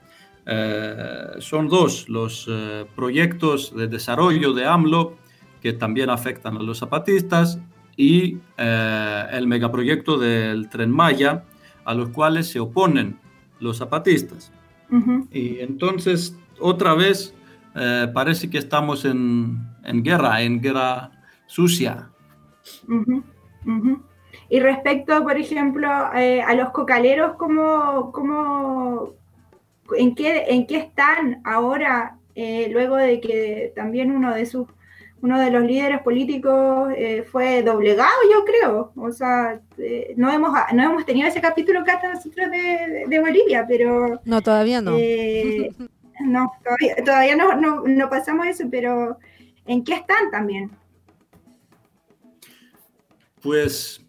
[0.45, 5.15] eh, son dos, los eh, proyectos de desarrollo de AMLO
[5.61, 7.59] que también afectan a los zapatistas
[7.95, 11.43] y el megaproyecto del tren Maya
[11.85, 13.19] a los cuales se oponen
[13.59, 14.51] los zapatistas.
[15.31, 17.33] Y entonces otra vez
[18.13, 21.11] parece que estamos en, en guerra, en guerra
[21.47, 22.09] sucia.
[24.49, 29.13] Y respecto, por ejemplo, eh, a los cocaleros, ¿cómo, cómo,
[29.97, 34.67] en, qué, ¿en qué están ahora, eh, luego de que también uno de sus
[35.23, 38.91] uno de los líderes políticos eh, fue doblegado, yo creo.
[38.95, 39.59] O sea,
[40.15, 44.21] no, hemos, no hemos tenido ese capítulo acá nosotros de, de, Bolivia, pero...
[44.25, 44.91] No, todavía no.
[46.19, 46.51] no,
[47.03, 49.17] todavía, no, no, no, pasamos eso, pero
[49.65, 50.71] ¿En qué están también?
[53.41, 54.05] Pues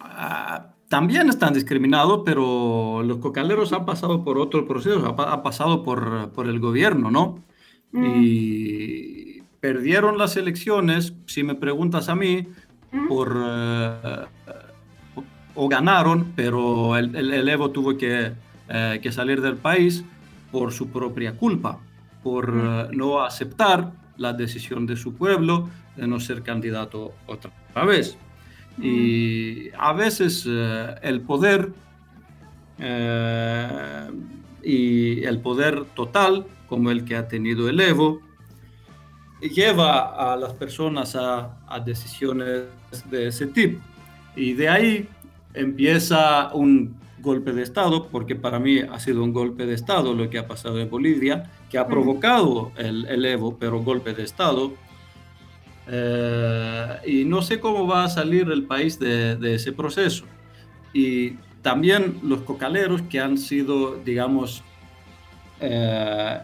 [0.00, 6.30] ah, también están discriminados, pero los cocaleros han pasado por otro proceso, ha, pasado por,
[6.46, 7.44] el gobierno, ¿no?
[7.92, 8.04] Mm.
[8.22, 9.17] Y
[9.60, 12.48] perdieron las elecciones, si me preguntas a mí,
[13.08, 13.36] por...
[13.36, 14.26] Eh,
[15.60, 18.32] o ganaron, pero el, Evo tuvo que,
[18.68, 20.04] eh, que salir del país
[20.52, 21.80] por su propia culpa
[22.22, 27.50] por eh, no aceptar la decisión de su pueblo de no ser candidato otra
[27.84, 28.16] vez.
[28.80, 31.72] Y a veces el poder
[34.62, 38.20] y el poder total, como el que ha tenido el Evo,
[39.40, 42.64] lleva a las personas a, a decisiones
[43.10, 43.80] de ese tipo.
[44.36, 45.08] Y de ahí
[45.54, 50.30] empieza un golpe de Estado, porque para mí ha sido un golpe de Estado lo
[50.30, 54.72] que ha pasado en Bolivia, que ha provocado el, Evo, pero golpe de Estado.
[55.88, 60.24] Eh, y no sé cómo va a salir el país de, ese proceso.
[60.92, 61.32] Y
[61.62, 64.62] también los cocaleros que han sido, digamos,
[65.60, 66.38] eh,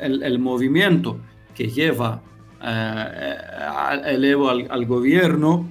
[0.00, 1.18] el, movimiento
[1.54, 2.22] que lleva
[2.62, 5.66] el Evo al, gobierno,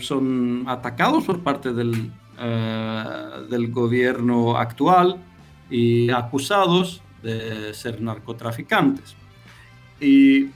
[0.00, 2.10] son atacados por parte del,
[3.48, 5.16] del gobierno actual
[5.70, 9.14] y acusados de ser narcotraficantes.
[10.00, 10.48] Y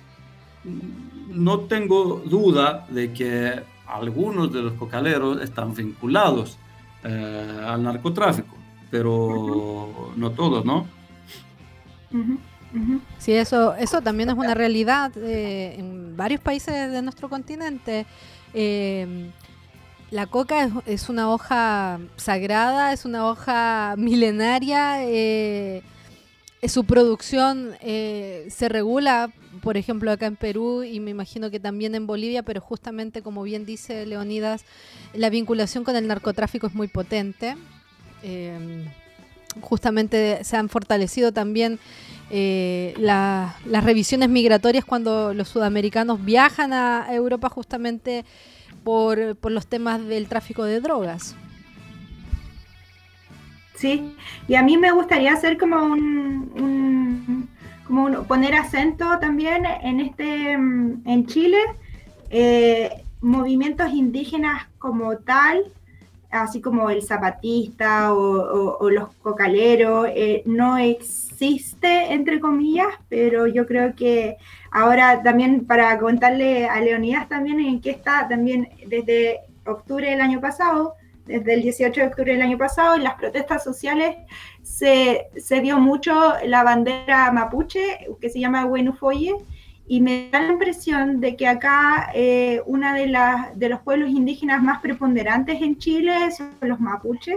[1.31, 6.59] no tengo duda de que algunos de los cocaleros están vinculados
[7.03, 8.57] eh, al narcotráfico,
[8.91, 10.87] pero no todos, ¿no?
[13.19, 18.07] Sí, eso, eso también es una realidad eh, en varios países de nuestro continente.
[18.53, 19.31] Eh,
[20.11, 25.05] la coca es, una hoja sagrada, es una hoja milenaria
[26.69, 29.31] su producción eh, se regula,
[29.63, 33.43] por ejemplo, acá en Perú y me imagino que también en Bolivia, pero justamente, como
[33.43, 34.65] bien dice Leonidas,
[35.13, 37.57] la vinculación con el narcotráfico es muy potente.
[38.23, 38.87] Eh,
[39.61, 41.79] justamente se han fortalecido también
[42.31, 48.25] eh, las revisiones migratorias cuando los sudamericanos viajan a Europa justamente
[48.83, 51.37] por, por los temas del tráfico de drogas.
[53.75, 54.15] Sí,
[54.47, 57.49] y a mí me gustaría hacer como un,
[57.87, 61.59] como poner acento también en este mm, en Chile
[62.31, 65.65] eh, movimientos indígenas como tal
[66.35, 73.95] así como el zapatista o, los cocaleros, eh, no existe, entre comillas, pero yo creo
[73.95, 74.37] que
[74.71, 80.41] ahora también para contarle a Leonidas también en qué está también desde octubre del año
[80.41, 84.17] pasado, desde el 18 de octubre del año pasado, en las protestas sociales
[84.63, 89.37] se, se dio mucho la bandera mapuche, que se llama Wenufoye,
[89.87, 93.13] y me da la impresión de que acá eh, una de,
[93.55, 97.37] de los pueblos indígenas más preponderantes en Chile son los mapuches,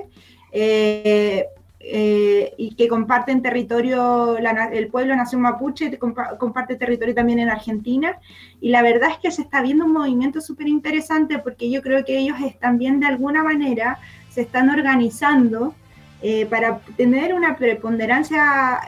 [0.52, 1.46] eh,
[1.80, 8.18] eh, y que comparten territorio, el pueblo nación mapuche comparte territorio también en Argentina,
[8.62, 12.04] y la verdad es que se está viendo un movimiento súper interesante porque yo creo
[12.04, 15.76] que ellos están bien de alguna manera, se están organizando
[16.50, 18.80] para tener una preponderancia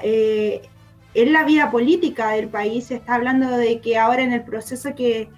[1.14, 2.86] en la vida política del país.
[2.86, 5.30] Se está hablando de que ahora en el proceso que,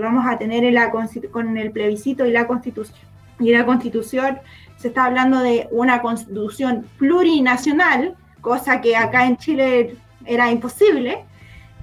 [0.00, 2.98] vamos a tener en la, con el plebiscito y la constitución,
[3.38, 4.38] y la constitución
[4.76, 11.24] se está hablando de una constitución plurinacional, cosa que acá en Chile era imposible.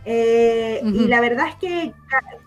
[0.05, 1.93] Eh, y la verdad es que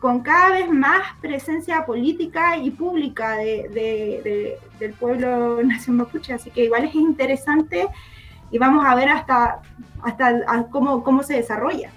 [0.00, 6.64] con cada vez más presencia política y pública de, del pueblo nación mapuche, así que
[6.64, 7.88] igual es interesante
[8.52, 9.62] y vamos a ver hasta,
[10.02, 11.90] hasta cómo, cómo se desarrolla.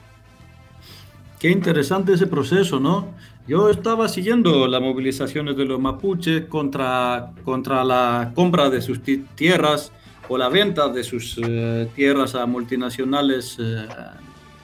[1.38, 3.10] Qué interesante ese proceso, ¿no?
[3.48, 9.02] Yo estaba siguiendo las movilizaciones de los mapuches contra, contra la compra de sus
[9.36, 9.92] tierras
[10.28, 13.86] o la venta de sus eh, tierras a multinacionales, eh,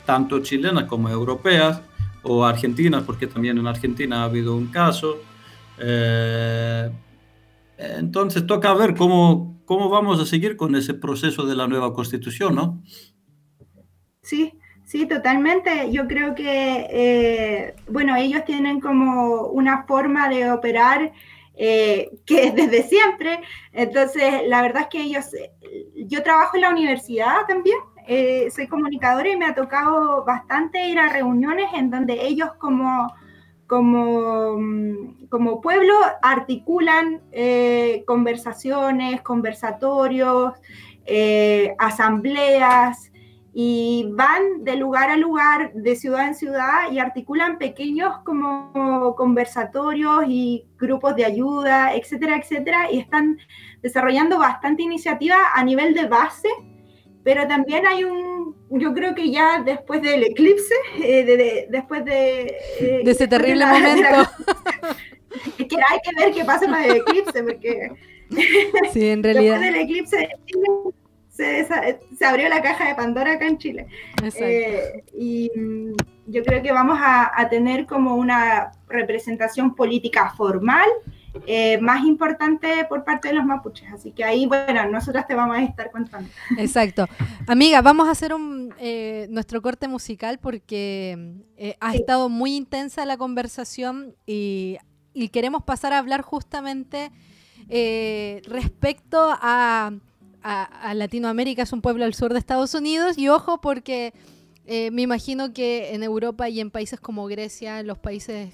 [0.05, 1.81] tanto chilenas como europeas
[2.23, 5.19] o argentinas, porque también en Argentina ha habido un caso.
[5.77, 6.89] Eh,
[7.77, 12.55] entonces toca ver cómo, cómo vamos a seguir con ese proceso de la nueva constitución,
[12.55, 12.83] ¿no?
[14.21, 14.51] Sí,
[14.83, 15.89] sí, totalmente.
[15.93, 21.13] Yo creo que, eh, bueno, ellos tienen como una forma de operar
[21.55, 23.39] eh, que es desde siempre.
[23.71, 25.27] Entonces, la verdad es que ellos,
[25.95, 27.77] yo trabajo en la universidad también,
[28.09, 33.07] eh, soy comunicadora y me ha tocado bastante ir a reuniones en donde ellos como
[33.71, 40.55] como, mm, como pueblo articulan eh, conversaciones, conversatorios,
[41.05, 43.13] eh, asambleas
[43.53, 50.25] y van de lugar a lugar, de ciudad en ciudad y articulan pequeños como conversatorios
[50.27, 53.37] y grupos de ayuda, etcétera, etcétera, y están
[53.81, 56.49] desarrollando bastante iniciativa a nivel de base
[57.23, 62.57] pero también hay un, yo creo que ya después del eclipse, eh, después de...
[62.79, 64.31] Eh, de ese terrible momento.
[65.57, 67.91] es que hay que ver qué pasa con el eclipse, porque...
[68.91, 69.59] Sí, en realidad.
[69.59, 70.29] Después del eclipse
[71.31, 71.67] se,
[72.17, 73.87] se, abrió la caja de Pandora acá en Chile.
[74.39, 75.93] Eh, y mm,
[76.27, 80.87] yo creo que vamos a, a tener como una representación política formal
[81.47, 83.91] eh, más importante por parte de los mapuches.
[83.93, 86.29] Así que ahí, bueno, nosotras te vamos a estar contando.
[86.57, 87.05] Exacto.
[87.47, 93.05] Amiga, vamos a hacer un, eh, nuestro corte musical porque eh, ha estado muy intensa
[93.05, 94.77] la conversación y,
[95.31, 97.11] queremos pasar a hablar justamente
[98.47, 99.93] respecto a,
[100.41, 104.13] a, Latinoamérica, es un pueblo al sur de Estados Unidos y ojo porque...
[104.67, 108.49] me imagino que en Europa y en países como Grecia, en los países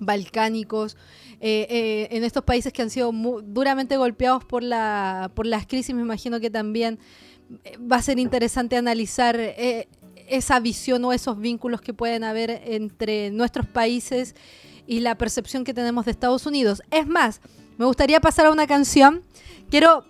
[0.00, 0.96] balcánicos,
[1.40, 3.12] eh, eh, en estos países que han sido
[3.44, 6.98] duramente golpeados por, la, por las crisis, me imagino que también
[7.64, 9.38] eh, va a ser interesante analizar
[10.28, 14.34] esa visión o esos vínculos que pueden haber entre nuestros países
[14.86, 16.82] y la percepción que tenemos de Estados Unidos.
[16.90, 17.40] Es más,
[17.76, 19.22] me gustaría pasar a una canción.
[19.68, 20.06] Quiero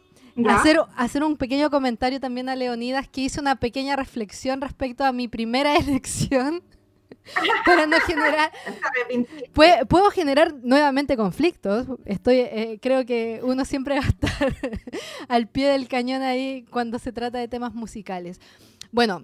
[0.49, 5.13] hacer, hacer un pequeño comentario también a Leonidas, que hice una pequeña reflexión respecto a
[5.13, 6.63] mi primera elección
[7.67, 8.53] para no generar...
[9.89, 11.87] Puedo, generar nuevamente conflictos.
[12.05, 14.57] Estoy, eh, creo que uno siempre va a estar
[15.29, 18.41] al pie del cañón ahí cuando se trata de temas musicales.
[18.93, 19.23] Bueno,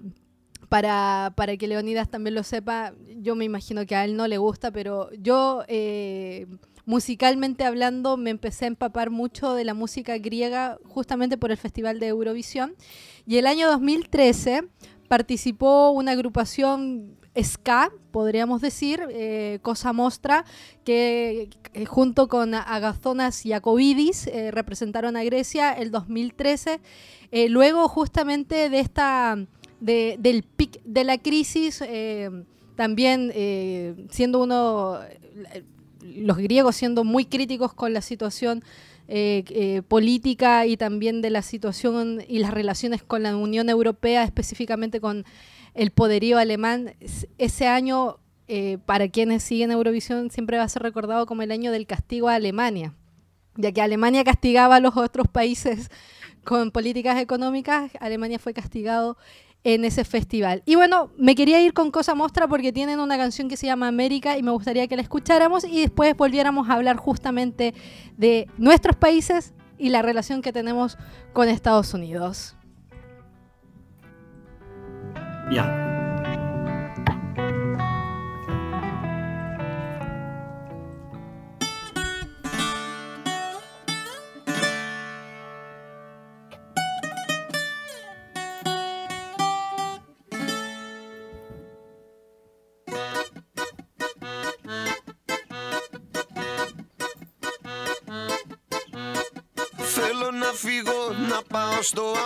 [0.69, 4.39] para, para, que Leonidas también lo sepa, yo me imagino que a él no le
[4.39, 6.47] gusta, pero yo, eh,
[6.87, 12.01] musicalmente hablando, me empecé a empapar mucho de la música griega justamente por el Festival
[12.01, 12.75] de Eurovisión.
[13.27, 14.65] Y el año 2013
[15.09, 20.45] participó una agrupación ska, podríamos decir, eh, Cosa Mostra,
[20.85, 26.81] que eh, junto con Agazonas y eh, representaron a Grecia el 2013.
[27.49, 29.39] luego, justamente de esta,
[29.81, 31.83] del pic de la crisis,
[32.77, 33.33] también
[34.11, 34.99] siendo uno
[36.01, 38.63] los griegos siendo muy críticos con la situación
[39.89, 45.25] política y también de la situación y las relaciones con la Unión Europea, específicamente con
[45.75, 46.95] el poderío alemán.
[47.39, 48.19] Ese año,
[48.49, 52.29] eh, para quienes siguen Eurovisión, siempre va a ser recordado como el año del castigo
[52.29, 52.95] a Alemania,
[53.57, 55.91] ya que Alemania castigaba a los otros países
[56.45, 59.17] con políticas económicas, Alemania fue castigado
[59.65, 60.63] en ese festival.
[60.67, 63.87] Y bueno, me quería ir con Cosa Mostra porque tienen una canción que se llama
[63.87, 67.75] América y me gustaría que la escucháramos y después volviéramos a hablar justamente
[68.17, 70.99] de nuestros países y la relación que tenemos
[71.33, 72.57] con Estados Unidos.
[75.53, 75.83] Ja.
[101.83, 102.22] στο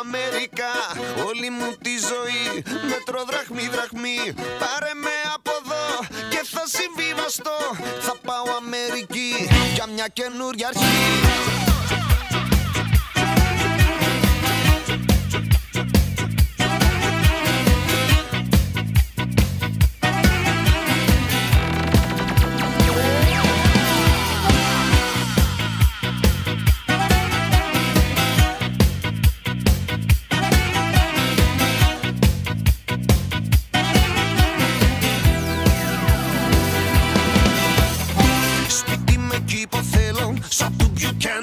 [1.46, 2.62] Όλη μου τη ζωή.
[2.88, 7.58] Μέτρο δραχμή δραχμή Πάρε με από εδώ Και θα συμβιβαστώ.
[8.00, 11.65] Θα πάω Αμερική Για μια καινούρια αρχή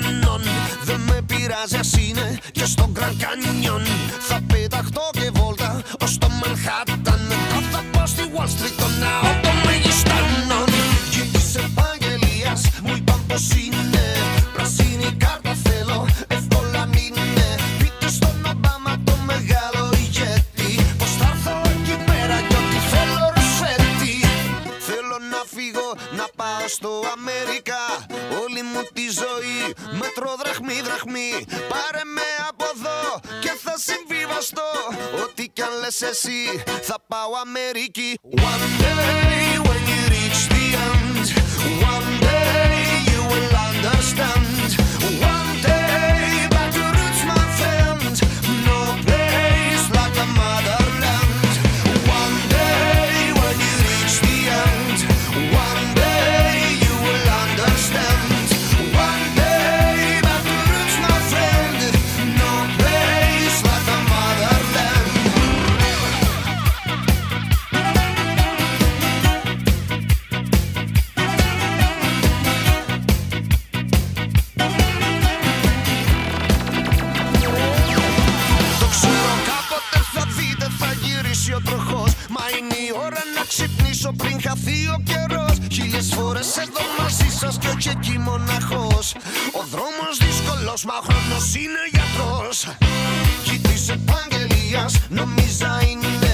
[0.01, 0.41] κανόν
[0.83, 3.87] Δεν με πειράζει ας είναι και στον Γκραν Canyon.
[4.19, 7.19] Θα πεταχτώ και βόλτα ως το Manhattan.
[7.49, 9.42] Τώρα θα στη Wall Street το ναό
[30.73, 31.31] μη δραχμή.
[31.71, 34.69] Πάρε με από εδώ και θα συμβιβαστώ.
[35.23, 38.19] Ό,τι κι αν λες εσύ θα πάω Αμερική.
[38.51, 39.82] One day when
[86.09, 89.15] φορές εδώ μαζί σας κι όχι εκεί μοναχός.
[89.59, 92.57] Ο δρόμος δύσκολος μα ο είναι γιατρός.
[93.43, 96.33] Κι τη επαγγελίας νομίζα είναι.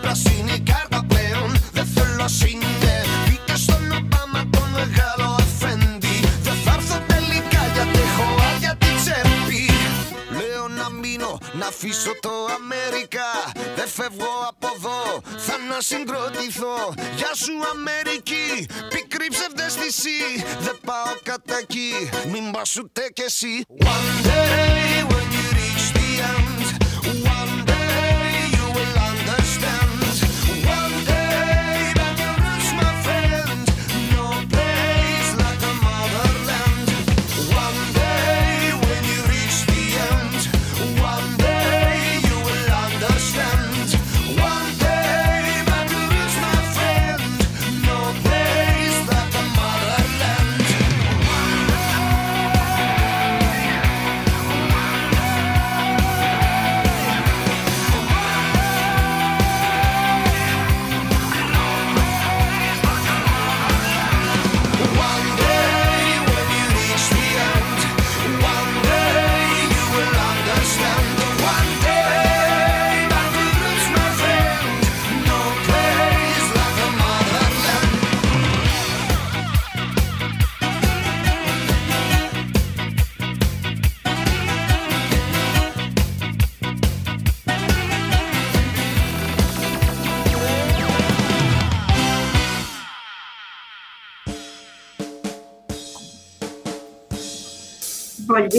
[0.00, 2.94] Πράσινη κάρτα πλέον δεν θέλω σύντε
[11.70, 13.30] αφήσω το Αμερικά
[13.76, 16.94] Δεν φεύγω από εδώ, θα να συγκροτηθώ.
[17.16, 20.18] Γεια σου Αμερική, πικρή ψευδέστηση
[20.60, 21.92] Δεν πάω κατά εκεί,
[22.32, 23.64] μην πας ούτε κι εσύ.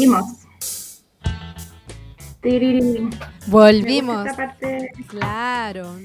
[0.02, 0.38] Volvimos.
[3.48, 4.26] Volvimos.
[4.26, 4.91] esta parte.
[5.07, 5.99] Claro.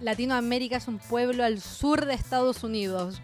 [0.00, 3.20] Latinoamérica es un pueblo al sur de Estados Unidos.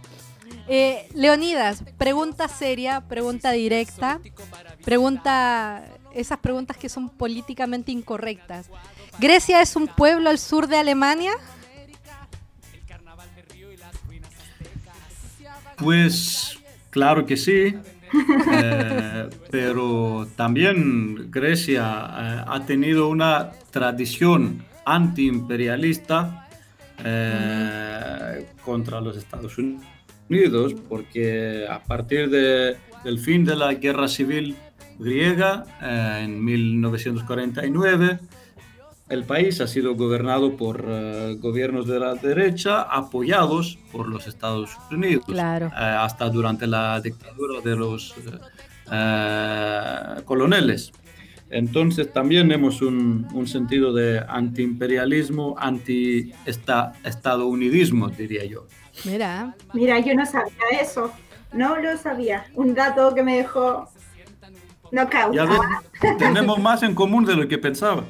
[0.68, 4.20] Eh, Leonidas, pregunta seria, pregunta directa,
[4.84, 5.84] pregunta
[6.14, 8.70] esas preguntas que son políticamente incorrectas.
[9.18, 11.32] ¿Grecia es un pueblo al sur de Alemania?
[15.76, 16.58] Pues
[16.90, 17.74] claro que sí,
[18.52, 26.46] eh, pero también Grecia eh, ha tenido una tradición antiimperialista
[27.04, 34.56] eh, contra los Estados Unidos, porque a partir de- del fin de la guerra civil
[34.98, 38.18] griega eh, en 1949,
[39.08, 44.70] el país ha sido gobernado por eh, gobiernos de la derecha apoyados por los Estados
[44.90, 45.66] Unidos, Claro.
[45.66, 48.14] eh, hasta durante la dictadura de los
[48.90, 50.90] eh, coloneles.
[51.50, 58.66] Entonces también vemos un, un sentido de antiimperialismo, anti-estadounidismo, diría yo.
[59.04, 61.12] Mira, Mira, yo no sabía eso.
[61.52, 62.46] No lo sabía.
[62.54, 63.88] Un dato que me dejó.
[64.90, 65.04] Ya
[65.44, 65.60] ves,
[66.18, 68.04] tenemos más en común de lo que pensaba.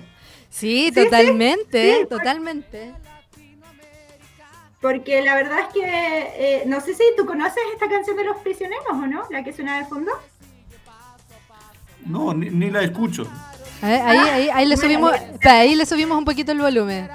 [0.54, 2.06] Sí, totalmente, sí.
[2.08, 2.92] totalmente.
[4.80, 8.36] Porque la verdad es que eh, no sé si tú conoces esta canción de los
[8.38, 10.12] prisioneros o no, la que suena de fondo.
[12.04, 13.26] No, ni, ni la escucho.
[13.80, 17.08] A ver, Ahí, ahí, ahí le subimos, espera, ahí le subimos un poquito el volumen.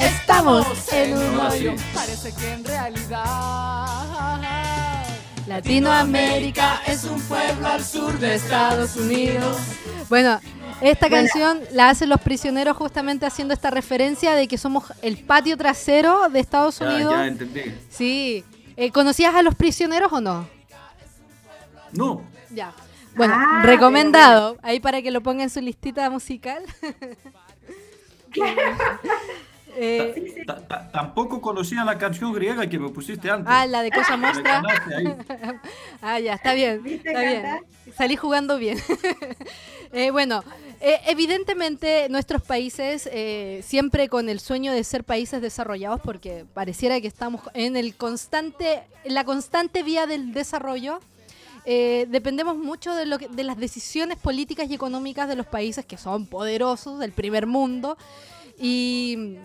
[0.00, 1.70] Estamos en un sí.
[1.92, 4.40] Parece que en realidad
[5.46, 9.56] Latinoamérica es un pueblo al sur de Estados Unidos.
[10.08, 10.40] Bueno,
[10.80, 11.22] esta Bueno.
[11.28, 16.28] canción la hacen los prisioneros justamente haciendo esta referencia de que somos el patio trasero
[16.30, 17.14] de Estados Ya, Unidos.
[17.14, 17.62] ya entendí.
[17.90, 18.44] Sí.
[18.76, 20.48] Eh, ¿Conocías a los prisioneros o no?
[21.92, 22.72] No, Ya.
[23.16, 24.56] Bueno, Ah, recomendado.
[24.62, 26.64] Ahí para que lo ponga en su listita musical.
[29.76, 33.46] Eh, Ta- ta- tampoco conocía la canción griega que me pusiste antes.
[33.48, 34.62] ah, la de Cosa Me Mostra.
[36.02, 36.82] Ah, ya, está bien.
[36.82, 37.44] ¿Viste, Está bien.
[37.96, 38.78] Salí jugando bien.
[39.96, 40.42] Eh, bueno,
[40.80, 47.00] eh, evidentemente nuestros países, eh, siempre con el sueño de ser países desarrollados, porque pareciera
[47.00, 50.98] que estamos en el constante, en la constante vía del desarrollo,
[51.64, 55.84] eh, dependemos mucho de, lo que- de las decisiones políticas y económicas de los países
[55.86, 57.96] que son poderosos, del primer mundo.
[58.58, 59.36] Y,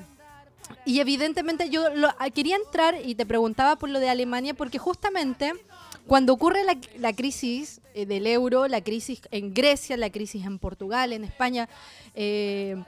[0.86, 4.78] y evidentemente yo lo- a- quería entrar y te preguntaba por lo de Alemania, porque
[4.80, 5.54] justamente
[6.08, 10.58] cuando ocurre la, la crisis eh, del euro, la crisis en Grecia, la crisis en
[10.58, 11.70] Portugal, en España,
[12.16, 12.82] eh,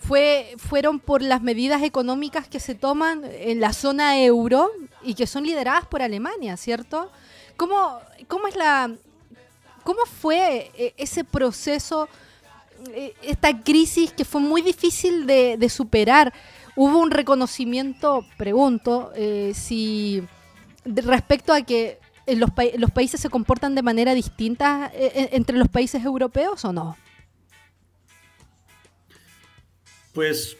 [0.00, 4.70] fue, fueron por las medidas económicas que se toman en la zona euro
[5.02, 7.10] y que son lideradas por Alemania, ¿cierto?
[7.56, 7.98] ¿Cómo,
[8.28, 8.90] cómo es la,
[9.82, 12.08] cómo fue eh, ese proceso,
[13.22, 16.32] esta crisis que fue muy difícil de superar?
[16.76, 20.22] Hubo un reconocimiento, pregunto, eh, si
[20.84, 25.56] respecto a que eh, los, pa- los países se comportan de manera distinta eh, entre
[25.56, 26.96] los países europeos o no.
[30.12, 30.56] Pues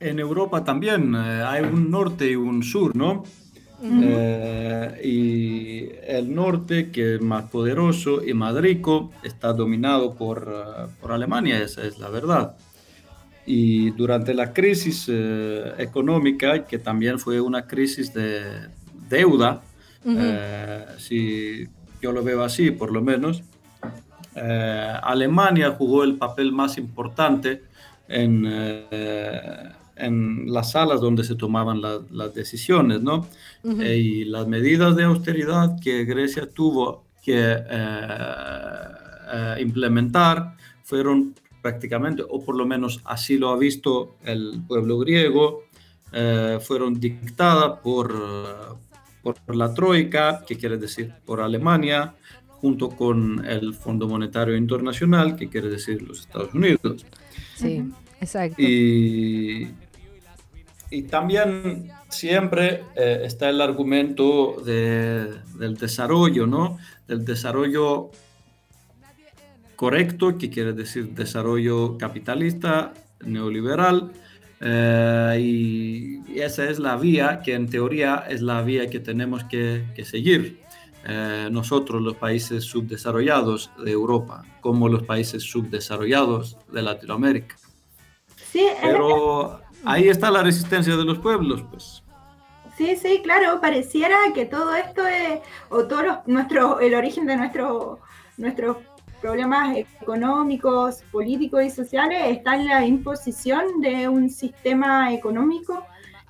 [0.00, 3.24] en Europa también eh, hay un norte y un sur, ¿no?
[3.82, 11.12] Eh, y el norte, que es más poderoso y más rico, está dominado por, por
[11.12, 12.56] Alemania, esa es la verdad.
[13.46, 18.42] Y durante la crisis eh, económica, que también fue una crisis de
[19.08, 19.62] deuda,
[20.04, 20.16] Ujú.
[20.18, 21.68] eh, si
[22.02, 23.42] yo lo veo así por lo menos,
[24.34, 27.62] eh, Alemania jugó el papel más importante
[28.08, 33.26] en, eh, en las salas donde se tomaban la- las decisiones, ¿no?
[33.62, 33.80] Ujú.
[33.80, 37.56] Eh, y las medidas de austeridad que Grecia tuvo que
[39.32, 40.54] eh, implementar
[40.84, 41.34] fueron
[41.66, 45.64] prácticamente, o por lo menos así lo ha visto el pueblo griego,
[46.12, 48.06] eh, fueron dictadas por,
[49.22, 52.14] por la Troika, que quiere decir por Alemania,
[52.60, 57.04] junto con el Fondo Monetario Internacional, que quiere decir los Estados Unidos.
[57.56, 57.82] Sí,
[58.20, 58.62] exacto.
[58.62, 59.68] Y,
[60.90, 66.78] y también siempre eh, está el argumento de- del desarrollo, ¿no?
[67.08, 68.10] Del desarrollo
[69.76, 72.92] correcto, que quiere decir desarrollo capitalista,
[73.24, 74.12] neoliberal,
[74.60, 79.84] eh, y, esa es la vía que en teoría es la vía que tenemos que,
[79.94, 80.60] que seguir.
[81.08, 87.56] eh, nosotros, los países subdesarrollados de Europa, como los países subdesarrollados de Latinoamérica.
[88.50, 92.02] Sí, es Pero ahí está la resistencia de los pueblos, pues.
[92.76, 95.40] Sí, sí, claro, pareciera que todo esto es,
[95.70, 98.00] o todo nuestro, el origen de nuestro,
[98.36, 98.78] nuestros
[99.20, 105.84] problemas económicos, políticos y sociales está en la imposición de un sistema económico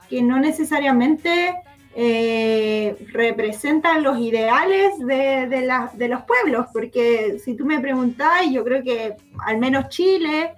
[0.08, 1.54] que no necesariamente
[1.98, 9.14] eh, representa los ideales de, los pueblos, porque si tú me preguntás, yo creo que
[9.46, 10.52] al menos Chile,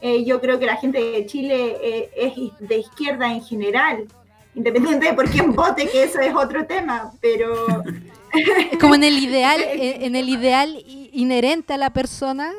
[0.00, 4.06] eh, yo creo que la gente de Chile eh, es de izquierda en general,
[4.54, 7.82] independiente de por quién vote, que eso es otro tema, pero...
[8.80, 10.82] Como en el ideal, en el ideal
[11.12, 12.52] inherente a la persona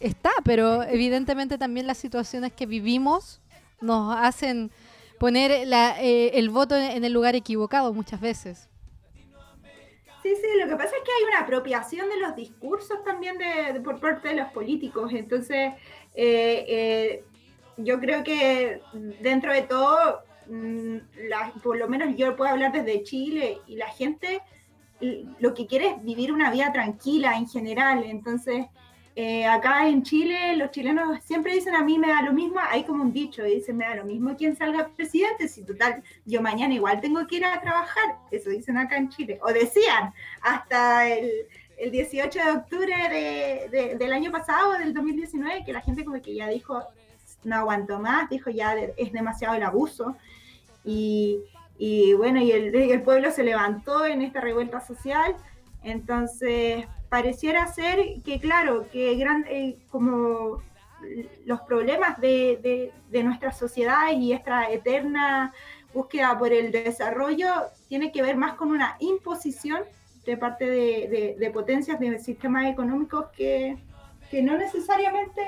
[0.00, 3.40] está, pero evidentemente también las situaciones que vivimos
[3.80, 4.70] nos hacen
[5.18, 8.68] poner eh, el voto en el lugar equivocado muchas veces.
[10.22, 13.80] Sí, sí, lo que pasa es que hay una apropiación de los discursos también de,
[13.80, 15.12] por parte de los políticos.
[15.12, 15.72] Entonces,
[16.14, 17.24] eh, eh,
[17.76, 18.80] yo creo que
[19.20, 20.22] dentro de todo,
[20.52, 24.40] mm, por lo menos yo puedo hablar desde Chile y la gente
[25.40, 28.04] lo que quiere es vivir una vida tranquila en general.
[28.04, 28.66] Entonces,
[29.14, 32.84] eh, acá en Chile, los chilenos siempre dicen a mí me da lo mismo, hay
[32.84, 36.72] como un dicho, dicen me da lo mismo quién salga presidente, si total, yo mañana
[36.72, 41.30] igual tengo que ir a trabajar, eso dicen acá en Chile, o decían hasta el,
[41.76, 46.34] el 18 de octubre de, del año pasado, del 2019, que la gente como que
[46.34, 46.82] ya dijo,
[47.44, 50.16] no aguanto más, dijo ya es demasiado el abuso,
[50.84, 51.40] y,
[51.78, 55.34] y bueno, y el, pueblo se levantó en esta revuelta social,
[55.82, 60.62] entonces pareciera ser que, claro, que gran, eh, como
[61.44, 65.52] los problemas de, nuestra sociedad y esta eterna
[65.92, 67.52] búsqueda por el desarrollo
[67.88, 69.82] tiene que ver más con una imposición
[70.24, 73.76] de parte de, potencias de sistemas económicos que,
[74.40, 75.42] no necesariamente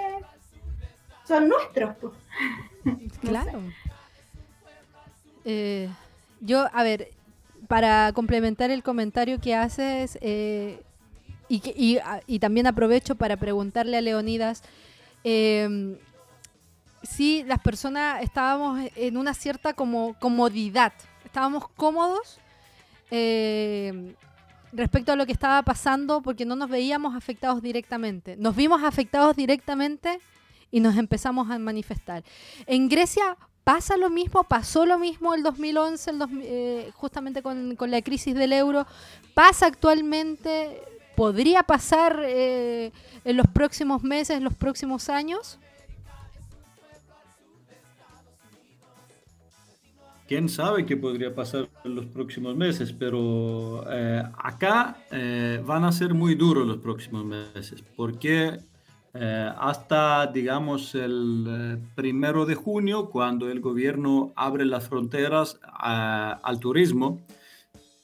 [1.24, 1.97] son nuestros.
[1.98, 2.12] Pues.
[3.20, 3.62] Claro.
[5.44, 5.88] Eh,
[6.40, 7.10] yo, a ver,
[7.68, 10.82] para complementar el comentario que haces, eh,
[11.48, 14.62] y, también aprovecho para preguntarle a Leonidas,
[15.22, 15.96] eh,
[17.02, 20.92] si las personas estábamos en una cierta como comodidad,
[21.24, 22.38] estábamos cómodos
[23.10, 24.14] eh,
[24.72, 28.36] respecto a lo que estaba pasando porque no nos veíamos afectados directamente.
[28.36, 30.18] Nos vimos afectados directamente
[30.70, 32.24] y nos empezamos a manifestar.
[32.66, 38.03] En Grecia pasa lo mismo, pasó lo mismo el 2011, el eh, justamente con, la
[38.03, 38.86] crisis del euro,
[39.32, 40.81] pasa actualmente,
[41.16, 42.93] podría pasar eh,
[43.24, 45.59] en los próximos meses, en los próximos años?
[50.28, 54.99] Quién sabe qué podría pasar en los próximos meses, pero eh, acá
[55.65, 58.59] van a ser muy duros los próximos meses, porque
[59.15, 67.20] hasta, digamos, el primero de junio, cuando el gobierno abre las fronteras al turismo,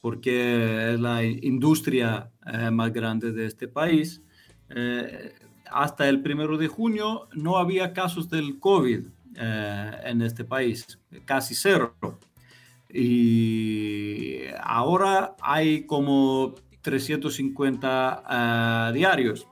[0.01, 4.23] porque es la industria eh, más grande de este país.
[4.71, 5.35] Eh,
[5.71, 9.01] hasta el primero de junio no había casos del COVID
[9.37, 11.95] eh, en este país, casi cero.
[12.89, 19.47] Y ahora hay como 350 diarios.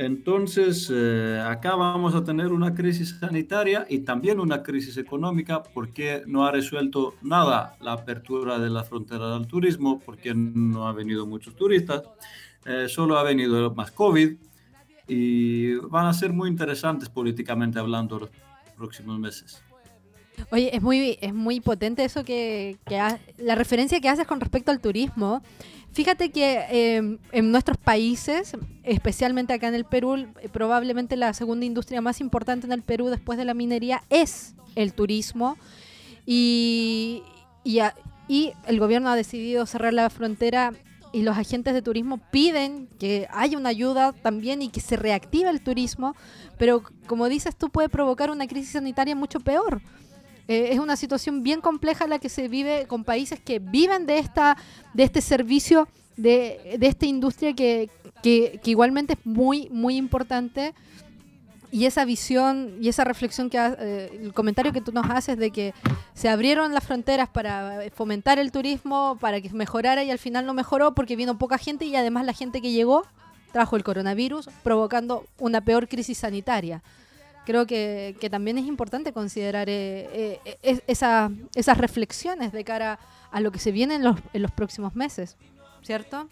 [0.00, 6.22] Entonces, eh, acá vamos a tener una crisis sanitaria y también una crisis económica porque
[6.24, 11.26] no ha resuelto nada la apertura de la frontera del turismo, porque no ha venido
[11.26, 12.04] muchos turistas,
[12.64, 14.36] eh, solo ha venido más COVID
[15.08, 18.30] y van a ser muy interesantes políticamente hablando los
[18.76, 19.64] próximos meses.
[20.50, 23.00] Oye, es muy, es muy potente eso que, que
[23.38, 25.42] la referencia que haces con respecto al turismo.
[25.92, 31.66] Fíjate que em, en nuestros países, especialmente acá en el Perú, eh, probablemente la segunda
[31.66, 35.56] industria más importante en el Perú después de la minería es el turismo.
[36.26, 37.22] Y,
[37.64, 37.80] y,
[38.28, 40.72] y el gobierno ha decidido cerrar la frontera
[41.12, 45.48] y los agentes de turismo piden que haya una ayuda también y que se reactive
[45.48, 46.14] el turismo,
[46.58, 49.80] pero como dices tú puede provocar una crisis sanitaria mucho peor.
[50.48, 54.18] Eh, es una situación bien compleja la que se vive con países que viven de,
[54.18, 54.56] esta,
[54.94, 57.90] de este servicio, de, esta industria que,
[58.64, 60.74] igualmente es muy, muy importante.
[61.70, 65.50] Y esa visión y esa reflexión que eh, el comentario que tú nos haces de
[65.50, 65.74] que
[66.14, 70.54] se abrieron las fronteras para fomentar el turismo, para que mejorara y al final no
[70.54, 73.04] mejoró porque vino poca gente y además la gente que llegó
[73.52, 76.82] trajo el coronavirus provocando una peor crisis sanitaria
[77.48, 82.98] creo que, también es importante considerar eh, eh, esas reflexiones de cara
[83.32, 85.38] a lo que se viene en los, en los próximos meses,
[85.80, 86.28] ¿cierto?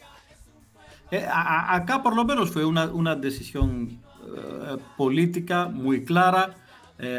[1.10, 3.98] Eh, acá por lo menos fue una, decisión
[4.98, 6.56] política muy clara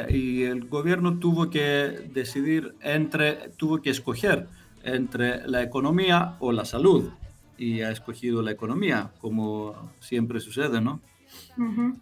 [0.10, 4.48] y el gobierno tuvo que decidir entre, tuvo que escoger
[4.84, 7.10] entre la economía o la salud
[7.58, 11.02] y ha escogido la economía, como siempre sucede, ¿no?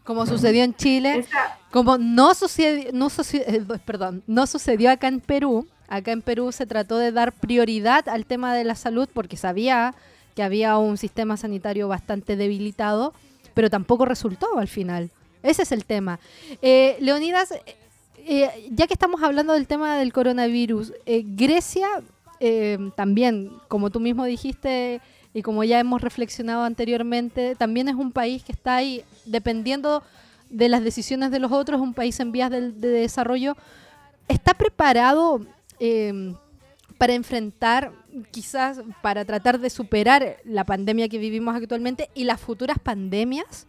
[0.04, 1.26] Como sucedió en Chile,
[1.72, 5.68] como no sucedió, no eh, perdón, no sucedió acá en Perú.
[5.88, 9.94] Acá en Perú se trató de dar prioridad al tema de la salud porque sabía
[10.36, 13.14] que había un sistema sanitario bastante debilitado,
[13.54, 15.12] pero tampoco resultó al final.
[15.44, 16.20] Ese es el tema.
[16.62, 17.54] Eh, Leonidas,
[18.18, 21.88] eh, ya que estamos hablando del tema del coronavirus, Grecia
[22.96, 25.02] también, como tú mismo dijiste,
[25.36, 30.02] y como ya hemos reflexionado anteriormente, también es un país que está ahí dependiendo
[30.50, 33.58] de las decisiones de los otros, un país en vías de, desarrollo.
[34.30, 35.46] ¿Está preparado
[35.78, 36.36] em,
[36.98, 37.92] para enfrentar,
[38.32, 43.68] quizás para tratar de superar la pandemia que vivimos actualmente y las futuras pandemias?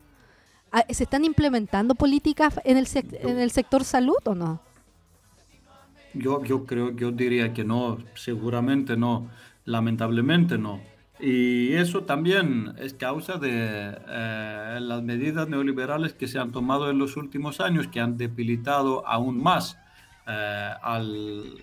[0.71, 4.61] Ah, ¿Se están implementando políticas en el, sector salud o no?
[6.15, 9.29] Yo, yo creo, yo diría que no, seguramente no,
[9.65, 10.95] lamentablemente no.
[11.19, 16.99] Y eso también es causa de eh, las medidas neoliberales que se han tomado en
[16.99, 19.79] los últimos años, que han debilitado aún más
[20.27, 21.55] eh, al,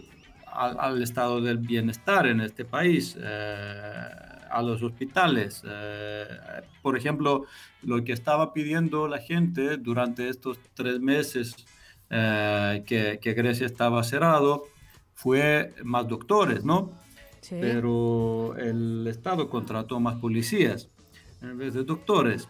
[0.48, 4.08] al, estado del bienestar en este país, eh,
[4.50, 5.64] a los hospitales.
[6.82, 7.46] por ejemplo,
[7.82, 11.56] lo que estaba pidiendo la gente durante estos tres meses
[12.10, 14.66] que, que Grecia estaba cerrado
[15.16, 17.03] fue más doctores, ¿no?
[17.50, 20.90] Pero el Estado contrató más policías
[21.44, 22.50] en vez de doctores,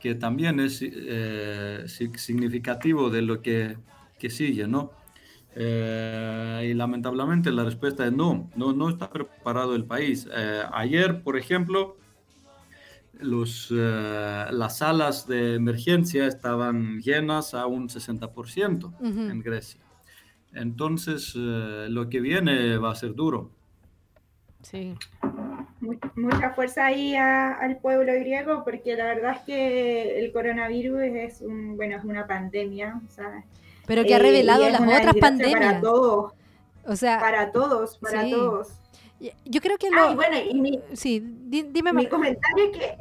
[0.00, 3.76] que también es eh, significativo de lo que,
[4.18, 4.92] que sigue, ¿no?
[5.54, 10.28] Eh, y lamentablemente la respuesta es no, no, no está preparado el país.
[10.34, 11.96] Eh, ayer, por ejemplo,
[13.18, 19.80] los, las salas de emergencia estaban llenas a un 60% en Grecia.
[20.52, 23.55] Entonces, lo que viene va a ser duro.
[24.70, 24.96] Sí.
[26.16, 31.76] Mucha fuerza ahí al pueblo griego, porque la verdad es que el coronavirus es un,
[31.76, 33.00] bueno, es una pandemia.
[33.86, 35.60] Pero que ha revelado eh, las otras pandemias.
[35.60, 36.32] Para todos.
[36.84, 38.68] O sea, para todos, para todos.
[39.44, 40.14] Yo creo que lo.
[40.16, 42.96] bueno, y mi, sí, dime Mi comentario es que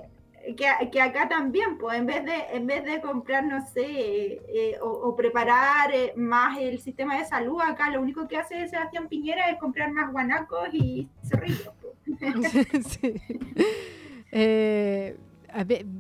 [0.54, 5.16] que, acá también, pues en vez de, en vez de comprar, no sé, eh, o,
[5.16, 9.58] preparar eh, más el sistema de salud, acá lo único que hace Sebastián Piñera es
[9.58, 11.72] comprar más guanacos y cerrillos.
[11.82, 13.00] Pues.
[14.38, 15.16] Eh,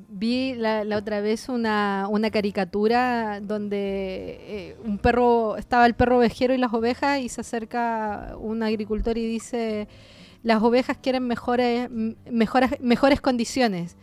[0.10, 6.58] vi la, otra vez una, una caricatura donde un perro, estaba el perro ovejero y
[6.58, 9.88] las ovejas y se acerca un agricultor y dice,
[10.44, 13.96] las ovejas quieren mejores, mejores, mejores condiciones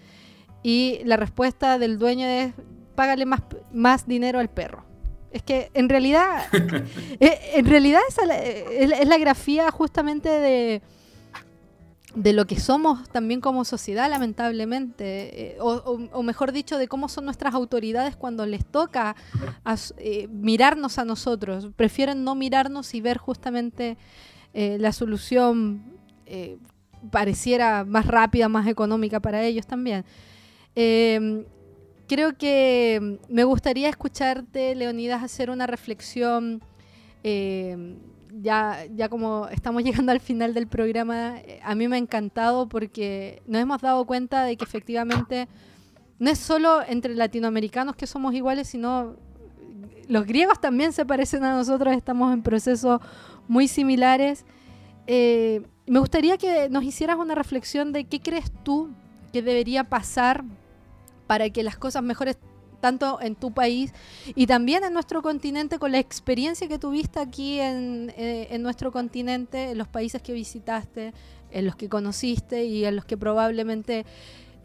[0.63, 2.53] y la respuesta del dueño es
[2.95, 3.41] págale más,
[3.73, 4.85] más dinero al perro.
[5.33, 6.45] Es que en realidad,
[7.21, 8.01] eh, en realidad
[8.71, 10.83] es, la grafía justamente de,
[12.15, 17.25] de lo que somos también como sociedad, lamentablemente, eh, o, mejor dicho, de cómo son
[17.25, 19.17] nuestras autoridades cuando les toca
[19.97, 21.69] eh, mirarnos a nosotros.
[21.77, 23.97] Prefieren no mirarnos y ver justamente
[24.55, 25.83] la solución
[27.11, 30.05] pareciera más rápida, más económica para ellos también.
[30.75, 31.45] Em,
[32.09, 36.63] creo que me gustaría escucharte, Leonidas, hacer una reflexión.
[37.23, 37.99] Em,
[38.41, 42.69] ya, ya como estamos llegando al final del programa, eh, a mí me ha encantado
[42.69, 45.49] porque nos hemos dado cuenta de que efectivamente
[46.19, 49.17] no es solo entre latinoamericanos que somos iguales, sino
[50.09, 53.01] los griegos también se parecen a nosotros, estamos en procesos
[53.49, 54.45] muy similares.
[55.07, 58.91] Eh, me gustaría que nos hicieras una reflexión de qué crees tú
[59.33, 60.45] que debería pasar
[61.33, 62.37] para que las cosas mejores
[62.81, 63.95] tanto en tu país
[64.35, 69.71] y también en nuestro continente con la experiencia que tuviste aquí en, eh, nuestro continente,
[69.71, 71.15] en los países que visitaste,
[71.51, 74.05] en los que conociste y en los que probablemente eh,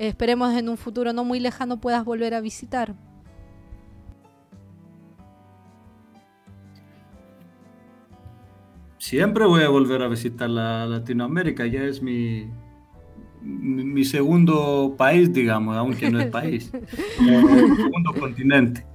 [0.09, 2.95] esperemos en un futuro no muy lejano puedas volver a visitar.
[8.97, 12.49] Siempre voy a volver a visitar la Latinoamérica, ya es mi,
[13.67, 16.71] mi segundo país, digamos, aunque no es país,
[17.19, 18.85] mi segundo continente.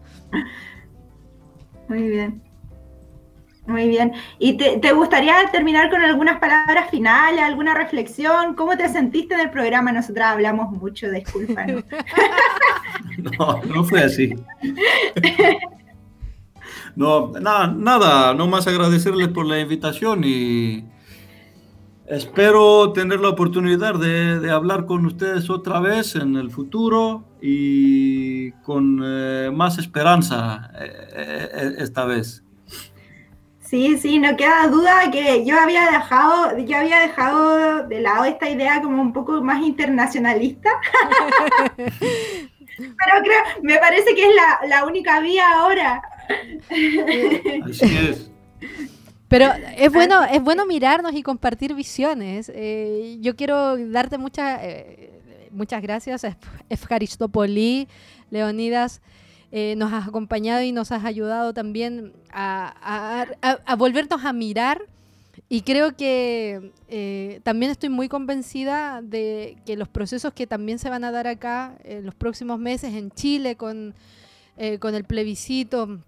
[1.88, 2.42] Muy bien.
[3.66, 4.12] Muy bien.
[4.40, 8.54] ¿Y te, gustaría terminar con algunas palabras finales, alguna reflexión?
[8.54, 9.92] ¿Cómo te sentiste en el programa?
[9.92, 11.64] Nosotras hablamos mucho, disculpa.
[11.66, 11.82] ¿no?
[13.38, 14.34] no, no fue así.
[16.96, 20.84] No, nada, nada, no más agradecerles por la invitación y,
[22.12, 29.00] Espero tener la oportunidad de, hablar con ustedes otra vez en el futuro y con
[29.02, 32.44] eh, más esperanza eh, eh, esta vez.
[33.60, 38.50] Sí, sí, no queda duda que yo había dejado, yo había dejado de lado esta
[38.50, 40.68] idea como un poco más internacionalista.
[42.76, 46.02] Pero creo, me parece que es la, la única vía ahora.
[47.64, 48.30] Así es.
[49.32, 49.46] Pero
[49.78, 52.52] es bueno, es bueno mirarnos y compartir visiones.
[52.54, 55.22] Eh, yo quiero darte muchas eh,
[55.52, 56.26] muchas gracias,
[56.68, 57.88] Efkaristopoli,
[58.30, 59.00] Leonidas.
[59.50, 63.26] Eh, nos has acompañado y nos has ayudado también a,
[63.76, 64.82] volvernos a mirar.
[65.48, 70.88] Y creo que eh, también estoy muy convencida de que los procesos que también se
[70.88, 73.94] van a dar acá en los próximos meses en Chile con,
[74.56, 76.00] eh, con el plebiscito,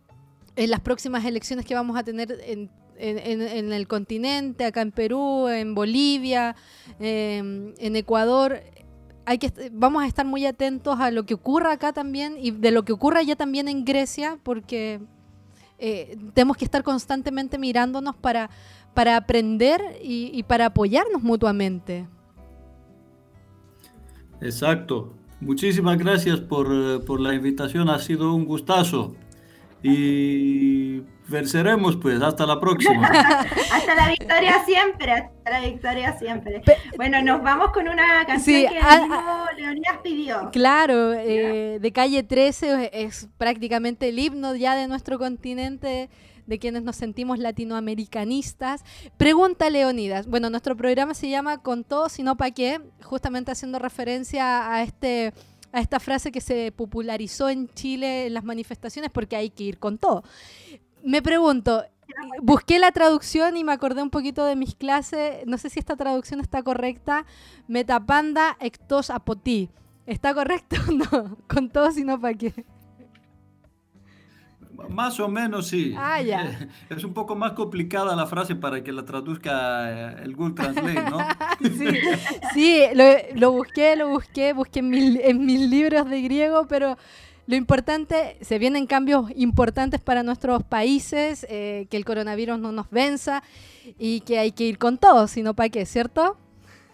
[0.56, 5.74] en las próximas elecciones que vamos a tener en, el continente, acá en Perú, en
[5.74, 6.56] Bolivia,
[6.98, 8.60] en Ecuador,
[9.26, 12.70] hay que vamos a estar muy atentos a lo que ocurra acá también y de
[12.70, 15.00] lo que ocurra ya también en Grecia, porque
[15.78, 18.50] eh, tenemos que estar constantemente mirándonos para,
[18.92, 22.06] para aprender y, para apoyarnos mutuamente.
[24.40, 25.14] Exacto.
[25.40, 29.14] Muchísimas gracias por, eh, por la invitación, ha sido un gustazo.
[29.82, 33.06] Y venceremos pues, hasta la próxima.
[33.72, 36.62] hasta la victoria siempre, hasta la victoria siempre.
[36.96, 38.80] bueno, nos vamos con una canción que
[39.62, 40.51] Leonidas pidió.
[40.52, 46.10] Claro, eh, de calle 13 es prácticamente el himno ya de nuestro continente
[46.46, 48.84] de quienes nos sentimos latinoamericanistas.
[49.16, 50.26] Pregunta Leonidas.
[50.26, 55.32] Bueno, nuestro programa se llama Con todo, sino para qué, justamente haciendo referencia a este
[55.74, 59.78] a esta frase que se popularizó en Chile en las manifestaciones porque hay que ir
[59.80, 60.22] con todo.
[61.05, 61.85] Me pregunto,
[62.43, 65.97] busqué la traducción y me acordé un poquito de mis clases, no sé si esta
[65.97, 67.26] traducción está correcta,
[67.68, 69.70] metapanda ectos apoti.
[70.06, 71.39] ¿Está correcto o no?
[71.47, 72.64] Con todo, sino para qué.
[74.89, 75.94] Más o menos sí.
[75.97, 76.68] Ah, ya.
[76.90, 81.10] Es un poco más complicada la frase para que la traduzca eh, el Google Translate,
[81.10, 81.18] ¿no?
[82.55, 82.82] sí,
[83.35, 86.97] lo, busqué, lo busqué, busqué en, en mis libros de griego, pero
[87.46, 92.90] lo importante, se vienen cambios importantes para nuestros países, eh, que el coronavirus no nos
[92.90, 93.42] venza
[93.98, 96.38] y que hay que ir con todo, sino para qué, ¿cierto?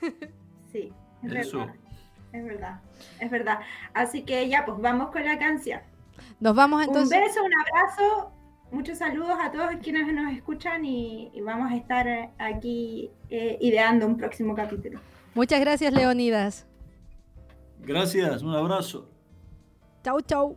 [0.73, 0.93] Sí,
[1.25, 1.75] es verdad.
[2.33, 2.81] Es verdad,
[3.19, 3.59] es verdad.
[3.93, 5.81] Así que ya, pues vamos con la canción.
[6.39, 7.19] Nos vamos entonces.
[7.19, 8.33] Un beso, un abrazo,
[8.71, 14.17] muchos saludos a todos quienes nos escuchan y, vamos a estar aquí eh, ideando un
[14.17, 15.01] próximo capítulo.
[15.35, 16.69] Muchas gracias, Leonidas.
[17.81, 19.10] Gracias, un abrazo.
[20.03, 20.57] 走走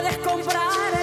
[0.21, 1.00] comprar